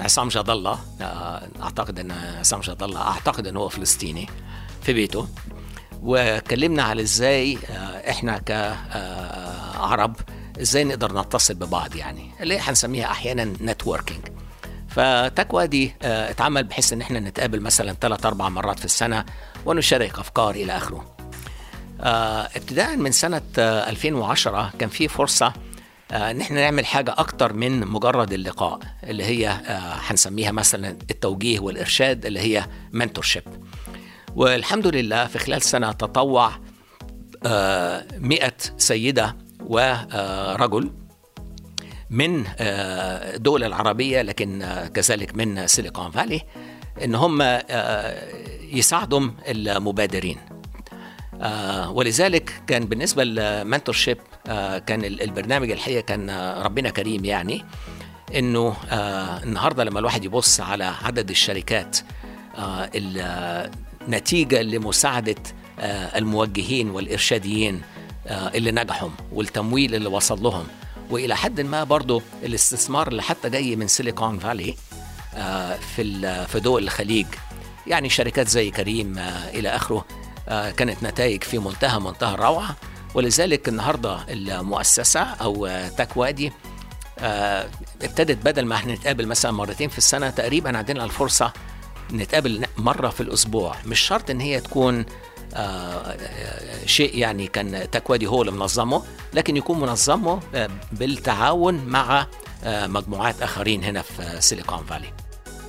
عصام 0.00 0.28
جاد 0.28 0.50
الله 0.50 0.78
آه 1.00 1.42
أعتقد 1.62 1.98
إن 1.98 2.10
عصام 2.38 2.60
جاد 2.60 2.82
الله 2.82 3.00
أعتقد 3.00 3.46
إن 3.46 3.56
هو 3.56 3.68
فلسطيني 3.68 4.28
في 4.82 4.92
بيته. 4.92 5.28
وكلمنا 6.02 6.82
على 6.82 7.02
إزاي 7.02 7.58
آه 7.70 8.10
إحنا 8.10 8.38
كعرب 8.38 10.16
آه، 10.16 10.60
إزاي 10.62 10.84
نقدر 10.84 11.20
نتصل 11.20 11.54
ببعض 11.54 11.96
يعني. 11.96 12.30
اللي 12.40 12.58
هنسميها 12.58 13.06
أحيانا 13.10 13.44
نتوركينج 13.44 14.20
فتكوى 14.88 15.66
دي 15.66 15.94
آه 16.02 16.30
اتعمل 16.30 16.64
بحيث 16.64 16.92
إن 16.92 17.00
إحنا 17.00 17.20
نتقابل 17.20 17.60
مثلا 17.60 17.92
ثلاث 18.00 18.26
أربع 18.26 18.48
مرات 18.48 18.78
في 18.78 18.84
السنة 18.84 19.24
ونشارك 19.66 20.18
أفكار 20.18 20.50
إلى 20.54 20.76
آخره. 20.76 21.14
آه 22.00 22.48
ابتداء 22.56 22.96
من 22.96 23.12
سنة 23.12 23.42
آه 23.58 23.90
2010 23.90 24.70
كان 24.78 24.88
في 24.88 25.08
فرصة 25.08 25.46
آه، 25.46 25.52
إن 26.12 26.40
إحنا 26.40 26.60
نعمل 26.60 26.86
حاجة 26.86 27.14
أكتر 27.18 27.52
من 27.52 27.86
مجرد 27.86 28.32
اللقاء 28.32 28.78
اللي 29.04 29.24
هي 29.24 29.48
آه، 29.48 29.94
هنسميها 29.94 30.52
مثلا 30.52 30.88
التوجيه 31.10 31.60
والإرشاد 31.60 32.26
اللي 32.26 32.40
هي 32.40 32.66
منتورشيب 32.92 33.42
والحمد 34.36 34.86
لله 34.86 35.26
في 35.26 35.38
خلال 35.38 35.62
سنة 35.62 35.92
تطوع 35.92 36.50
100 36.50 36.58
آه، 37.46 38.52
سيدة 38.76 39.36
ورجل 39.66 40.92
من 42.10 42.44
الدول 42.60 43.64
العربية 43.64 44.22
لكن 44.22 44.64
كذلك 44.94 45.34
من 45.34 45.66
سيليكون 45.66 46.10
فالي 46.10 46.42
إن 47.04 47.14
هم 47.14 47.42
يساعدوا 48.72 49.30
المبادرين. 49.48 50.38
ولذلك 51.88 52.62
كان 52.66 52.84
بالنسبة 52.84 53.24
للمنتورشيب 53.24 54.18
آه، 54.46 54.78
كان 54.78 55.04
البرنامج 55.04 55.70
الحقيقة 55.70 56.00
كان 56.00 56.30
آه، 56.30 56.62
ربنا 56.62 56.90
كريم 56.90 57.24
يعني 57.24 57.64
إنه 58.34 58.76
آه، 58.90 59.42
النهارده 59.42 59.84
لما 59.84 59.98
الواحد 59.98 60.24
يبص 60.24 60.60
على 60.60 60.84
عدد 60.84 61.30
الشركات 61.30 61.98
النتيجه 62.94 64.62
لمساعدة 64.62 65.42
الموجهين 66.16 66.90
والإرشاديين 66.90 67.82
اللي 68.30 68.70
نجحوا 68.70 69.10
والتمويل 69.32 69.94
اللي 69.94 70.08
وصل 70.08 70.42
لهم. 70.42 70.66
وإلى 71.10 71.36
حد 71.36 71.60
ما 71.60 71.84
برضه 71.84 72.22
الاستثمار 72.42 73.08
اللي 73.08 73.22
حتى 73.22 73.50
جاي 73.50 73.76
من 73.76 73.88
سيليكون 73.88 74.38
فالي 74.38 74.74
في 75.96 76.46
في 76.46 76.60
دول 76.60 76.82
الخليج. 76.82 77.26
يعني 77.86 78.08
شركات 78.08 78.48
زي 78.48 78.70
كريم 78.70 79.18
إلى 79.54 79.68
آخره. 79.68 80.04
كانت 80.46 81.02
نتائج 81.02 81.42
في 81.42 81.58
منتهى 81.58 82.00
منتهى 82.00 82.34
الروعة. 82.34 82.76
ولذلك 83.14 83.68
النهارده 83.68 84.18
المؤسسة 84.28 85.20
أو 85.20 85.66
تاك 85.96 86.16
وادي 86.16 86.52
آه، 87.18 87.68
ابتدت 88.02 88.44
بدل 88.44 88.66
ما 88.66 88.74
إحنا 88.74 88.94
نتقابل 88.94 89.26
مثلا 89.26 89.50
مرتين 89.52 89.88
في 89.88 89.98
السنة 89.98 90.30
تقريبا 90.30 90.78
عندنا 90.78 91.04
الفرصة 91.04 91.52
نتقابل 92.12 92.66
مرة 92.78 93.08
في 93.08 93.20
الأسبوع. 93.20 93.76
مش 93.86 94.00
شرط 94.00 94.30
إن 94.30 94.40
هي 94.40 94.60
تكون 94.60 95.04
آه 95.54 96.16
شيء 96.86 97.18
يعني 97.18 97.46
كان 97.46 97.90
تاكوادي 97.90 98.26
هو 98.26 98.42
اللي 98.42 98.52
منظمه 98.52 99.02
لكن 99.34 99.56
يكون 99.56 99.80
منظمه 99.80 100.40
آه 100.54 100.68
بالتعاون 100.92 101.74
مع 101.74 102.26
آه 102.64 102.86
مجموعات 102.86 103.42
آخرين 103.42 103.84
هنا 103.84 104.02
في 104.02 104.36
سيليكون 104.40 104.84
فالي. 104.84 105.12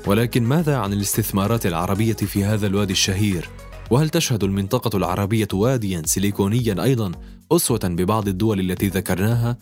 ولكن 0.07 0.43
ماذا 0.43 0.77
عن 0.77 0.93
الاستثمارات 0.93 1.65
العربية 1.65 2.13
في 2.13 2.45
هذا 2.45 2.67
الوادي 2.67 2.93
الشهير؟ 2.93 3.49
وهل 3.93 4.09
تشهد 4.09 4.43
المنطقة 4.43 4.97
العربية 4.97 5.47
واديا 5.53 6.01
سيليكونيا 6.05 6.83
أيضا 6.83 7.11
أسوة 7.51 7.79
ببعض 7.83 8.27
الدول 8.27 8.59
التي 8.59 8.87
ذكرناها 8.87 9.57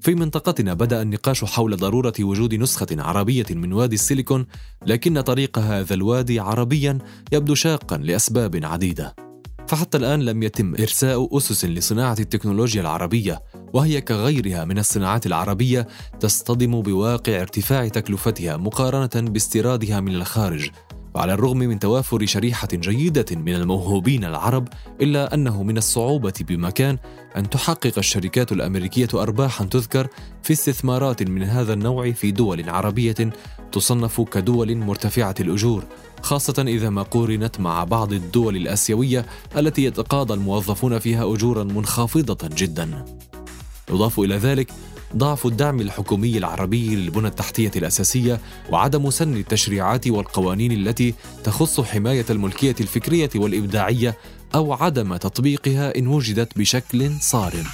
في 0.00 0.14
منطقتنا 0.14 0.74
بدأ 0.74 1.02
النقاش 1.02 1.44
حول 1.44 1.76
ضرورة 1.76 2.12
وجود 2.20 2.54
نسخة 2.54 2.86
عربية 2.92 3.46
من 3.50 3.72
وادي 3.72 3.94
السيليكون، 3.94 4.46
لكن 4.86 5.20
طريق 5.20 5.58
هذا 5.58 5.94
الوادي 5.94 6.40
عربيا 6.40 6.98
يبدو 7.32 7.54
شاقا 7.54 7.96
لأسباب 7.96 8.60
عديدة. 8.64 9.14
فحتى 9.68 9.98
الآن 9.98 10.22
لم 10.22 10.42
يتم 10.42 10.74
إرساء 10.74 11.36
أسس 11.36 11.64
لصناعة 11.64 12.16
التكنولوجيا 12.20 12.80
العربية، 12.80 13.42
وهي 13.72 14.00
كغيرها 14.00 14.64
من 14.64 14.78
الصناعات 14.78 15.26
العربية 15.26 15.88
تصطدم 16.20 16.82
بواقع 16.82 17.40
ارتفاع 17.40 17.88
تكلفتها 17.88 18.56
مقارنة 18.56 19.30
باستيرادها 19.30 20.00
من 20.00 20.14
الخارج، 20.14 20.70
وعلى 21.14 21.34
الرغم 21.34 21.58
من 21.58 21.78
توافر 21.78 22.26
شريحة 22.26 22.68
جيدة 22.72 23.26
من 23.30 23.54
الموهوبين 23.54 24.24
العرب 24.24 24.68
إلا 25.00 25.34
أنه 25.34 25.62
من 25.62 25.78
الصعوبة 25.78 26.32
بمكان 26.40 26.98
أن 27.36 27.50
تحقق 27.50 27.92
الشركات 27.98 28.52
الأمريكية 28.52 29.08
أرباحا 29.14 29.64
تذكر 29.64 30.08
في 30.42 30.52
استثمارات 30.52 31.22
من 31.22 31.42
هذا 31.42 31.72
النوع 31.72 32.12
في 32.12 32.30
دول 32.30 32.70
عربية 32.70 33.30
تصنف 33.72 34.20
كدول 34.20 34.76
مرتفعة 34.76 35.34
الأجور 35.40 35.84
خاصة 36.22 36.64
إذا 36.68 36.90
ما 36.90 37.02
قورنت 37.02 37.60
مع 37.60 37.84
بعض 37.84 38.12
الدول 38.12 38.56
الآسيوية 38.56 39.26
التي 39.56 39.84
يتقاضى 39.84 40.34
الموظفون 40.34 40.98
فيها 40.98 41.34
أجورا 41.34 41.64
منخفضة 41.64 42.48
جدا. 42.56 43.04
يضاف 43.90 44.20
إلى 44.20 44.36
ذلك 44.36 44.72
ضعف 45.16 45.46
الدعم 45.46 45.80
الحكومي 45.80 46.38
العربي 46.38 46.96
للبنى 46.96 47.28
التحتية 47.28 47.70
الأساسية 47.76 48.40
وعدم 48.70 49.10
سن 49.10 49.36
التشريعات 49.36 50.08
والقوانين 50.08 50.72
التي 50.72 51.14
تخص 51.44 51.80
حماية 51.80 52.24
الملكية 52.30 52.74
الفكرية 52.80 53.30
والإبداعية 53.34 54.16
أو 54.54 54.72
عدم 54.72 55.16
تطبيقها 55.16 55.98
إن 55.98 56.06
وجدت 56.06 56.58
بشكل 56.58 57.12
صارم. 57.20 57.64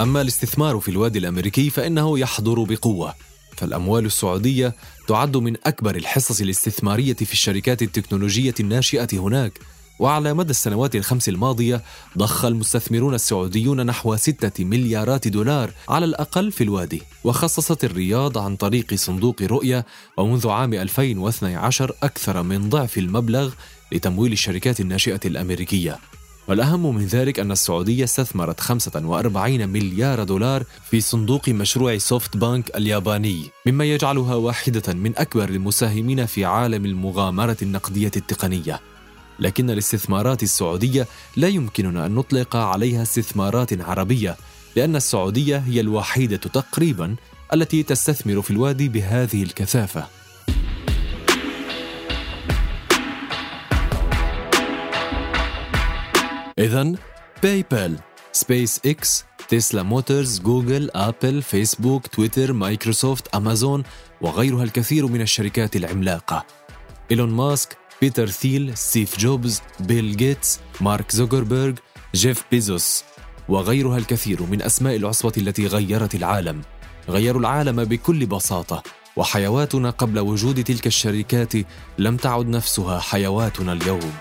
أما 0.00 0.20
الاستثمار 0.20 0.80
في 0.80 0.90
الوادي 0.90 1.18
الأمريكي 1.18 1.70
فإنه 1.70 2.18
يحضر 2.18 2.62
بقوة 2.62 3.14
فالأموال 3.56 4.06
السعودية 4.06 4.74
تعد 5.08 5.36
من 5.36 5.56
أكبر 5.66 5.96
الحصص 5.96 6.40
الاستثمارية 6.40 7.14
في 7.14 7.32
الشركات 7.32 7.82
التكنولوجية 7.82 8.54
الناشئة 8.60 9.08
هناك 9.12 9.52
وعلى 9.98 10.34
مدى 10.34 10.50
السنوات 10.50 10.96
الخمس 10.96 11.28
الماضية 11.28 11.82
ضخ 12.18 12.44
المستثمرون 12.44 13.14
السعوديون 13.14 13.86
نحو 13.86 14.16
ستة 14.16 14.64
مليارات 14.64 15.28
دولار 15.28 15.70
على 15.88 16.04
الأقل 16.04 16.52
في 16.52 16.64
الوادي 16.64 17.02
وخصصت 17.24 17.84
الرياض 17.84 18.38
عن 18.38 18.56
طريق 18.56 18.94
صندوق 18.94 19.42
رؤية 19.42 19.86
ومنذ 20.16 20.48
عام 20.48 20.74
2012 20.74 21.92
أكثر 22.02 22.42
من 22.42 22.68
ضعف 22.68 22.98
المبلغ 22.98 23.52
لتمويل 23.92 24.32
الشركات 24.32 24.80
الناشئة 24.80 25.20
الأمريكية. 25.24 25.98
والأهم 26.48 26.94
من 26.94 27.06
ذلك 27.06 27.40
أن 27.40 27.52
السعودية 27.52 28.04
استثمرت 28.04 28.60
45 28.60 29.68
مليار 29.68 30.24
دولار 30.24 30.64
في 30.90 31.00
صندوق 31.00 31.48
مشروع 31.48 31.98
سوفت 31.98 32.36
بانك 32.36 32.76
الياباني 32.76 33.50
مما 33.66 33.84
يجعلها 33.84 34.34
واحدة 34.34 34.94
من 34.94 35.12
أكبر 35.16 35.48
المساهمين 35.48 36.26
في 36.26 36.44
عالم 36.44 36.84
المغامرة 36.84 37.56
النقدية 37.62 38.10
التقنية. 38.16 38.80
لكن 39.38 39.70
الاستثمارات 39.70 40.42
السعودية 40.42 41.06
لا 41.36 41.48
يمكننا 41.48 42.06
أن 42.06 42.14
نطلق 42.14 42.56
عليها 42.56 43.02
استثمارات 43.02 43.80
عربية 43.80 44.36
لأن 44.76 44.96
السعودية 44.96 45.56
هي 45.56 45.80
الوحيدة 45.80 46.36
تقريبا 46.36 47.16
التي 47.52 47.82
تستثمر 47.82 48.42
في 48.42 48.50
الوادي 48.50 48.88
بهذه 48.88 49.42
الكثافة. 49.42 50.06
إذا 56.58 56.92
باي 57.42 57.64
بال 57.70 57.98
سبيس 58.32 58.80
إكس 58.86 59.24
تسلا 59.48 59.82
موتورز 59.82 60.40
جوجل 60.40 60.90
أبل 60.94 61.42
فيسبوك 61.42 62.06
تويتر 62.06 62.52
مايكروسوفت 62.52 63.34
أمازون 63.34 63.82
وغيرها 64.20 64.64
الكثير 64.64 65.06
من 65.06 65.20
الشركات 65.20 65.76
العملاقة. 65.76 66.46
إيلون 67.10 67.30
ماسك 67.30 67.78
بيتر 68.00 68.26
ثيل 68.26 68.76
ستيف 68.76 69.18
جوبز 69.18 69.62
بيل 69.80 70.16
جيتس 70.16 70.60
مارك 70.80 71.10
زوكربيرغ 71.10 71.74
جيف 72.14 72.44
بيزوس 72.50 73.04
وغيرها 73.48 73.98
الكثير 73.98 74.42
من 74.42 74.62
أسماء 74.62 74.96
العصبة 74.96 75.32
التي 75.36 75.66
غيرت 75.66 76.14
العالم. 76.14 76.62
غيروا 77.08 77.40
العالم 77.40 77.84
بكل 77.84 78.26
بساطة 78.26 78.82
وحيواتنا 79.16 79.90
قبل 79.90 80.18
وجود 80.18 80.64
تلك 80.64 80.86
الشركات 80.86 81.52
لم 81.98 82.16
تعد 82.16 82.48
نفسها 82.48 83.00
حيواتنا 83.00 83.72
اليوم. 83.72 84.12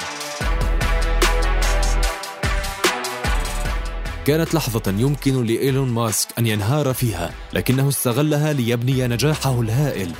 كانت 4.26 4.54
لحظة 4.54 4.94
يمكن 4.98 5.44
لإيلون 5.44 5.90
ماسك 5.90 6.30
أن 6.40 6.48
ينهار 6.48 6.94
فيها 6.94 7.32
لكنه 7.54 7.90
استغلها 7.90 8.54
ليبني 8.54 9.08
نجاحه 9.08 9.62
الهائل. 9.62 10.12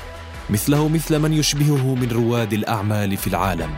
مثله 0.50 0.88
مثل 0.88 1.20
من 1.20 1.34
يشبهه 1.34 1.96
من 1.96 2.12
رواد 2.12 2.54
الأعمال 2.54 3.18
في 3.18 3.28
العالم. 3.28 3.70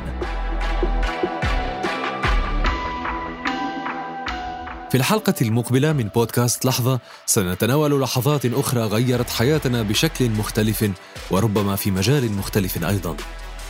في 4.91 4.97
الحلقة 4.97 5.33
المقبلة 5.41 5.93
من 5.93 6.03
بودكاست 6.03 6.65
لحظة 6.65 6.99
سنتناول 7.25 8.01
لحظات 8.01 8.45
أخرى 8.45 8.81
غيرت 8.81 9.29
حياتنا 9.29 9.81
بشكل 9.81 10.29
مختلف 10.29 10.91
وربما 11.31 11.75
في 11.75 11.91
مجال 11.91 12.31
مختلف 12.31 12.85
أيضا. 12.85 13.15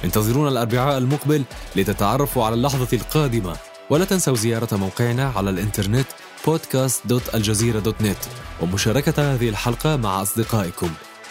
انتظرونا 0.03 0.49
الأربعاء 0.49 0.97
المقبل 0.97 1.43
لتتعرفوا 1.75 2.45
على 2.45 2.55
اللحظة 2.55 2.97
القادمة. 2.97 3.55
ولا 3.89 4.05
تنسوا 4.05 4.35
زيارة 4.35 4.75
موقعنا 4.75 5.31
على 5.35 5.49
الإنترنت 5.49 6.07
podcast.aljazeera.net 6.47 8.27
ومشاركة 8.61 9.33
هذه 9.33 9.49
الحلقة 9.49 9.95
مع 9.95 10.21
أصدقائكم. 10.21 10.89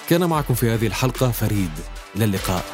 كان 0.08 0.24
معكم 0.24 0.54
في 0.54 0.70
هذه 0.70 0.86
الحلقة 0.86 1.30
فريد. 1.30 1.70
إلى 2.16 2.24
اللقاء 2.24 2.64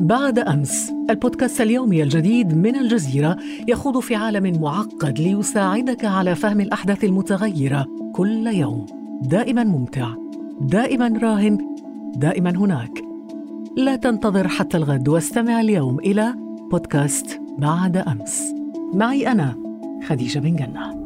بعد 0.00 0.38
أمس 0.38 0.92
البودكاست 1.10 1.60
اليومي 1.60 2.02
الجديد 2.02 2.56
من 2.56 2.76
الجزيرة 2.76 3.36
يخوض 3.68 3.98
في 3.98 4.14
عالم 4.14 4.60
معقد 4.60 5.18
ليساعدك 5.18 6.04
على 6.04 6.34
فهم 6.34 6.60
الأحداث 6.60 7.04
المتغيرة 7.04 7.86
كل 8.14 8.46
يوم. 8.46 8.86
دائما 9.22 9.64
ممتع 9.64 10.14
دائما 10.60 11.18
راهن 11.22 11.58
دائما 12.16 12.50
هناك. 12.50 13.15
لا 13.76 13.96
تنتظر 13.96 14.48
حتى 14.48 14.76
الغد 14.76 15.08
واستمع 15.08 15.60
اليوم 15.60 15.98
إلى 15.98 16.34
بودكاست 16.70 17.40
بعد 17.58 17.96
أمس. 17.96 18.42
معي 18.94 19.32
أنا 19.32 19.56
خديجة 20.06 20.38
بن 20.38 20.56
جنة. 20.56 21.05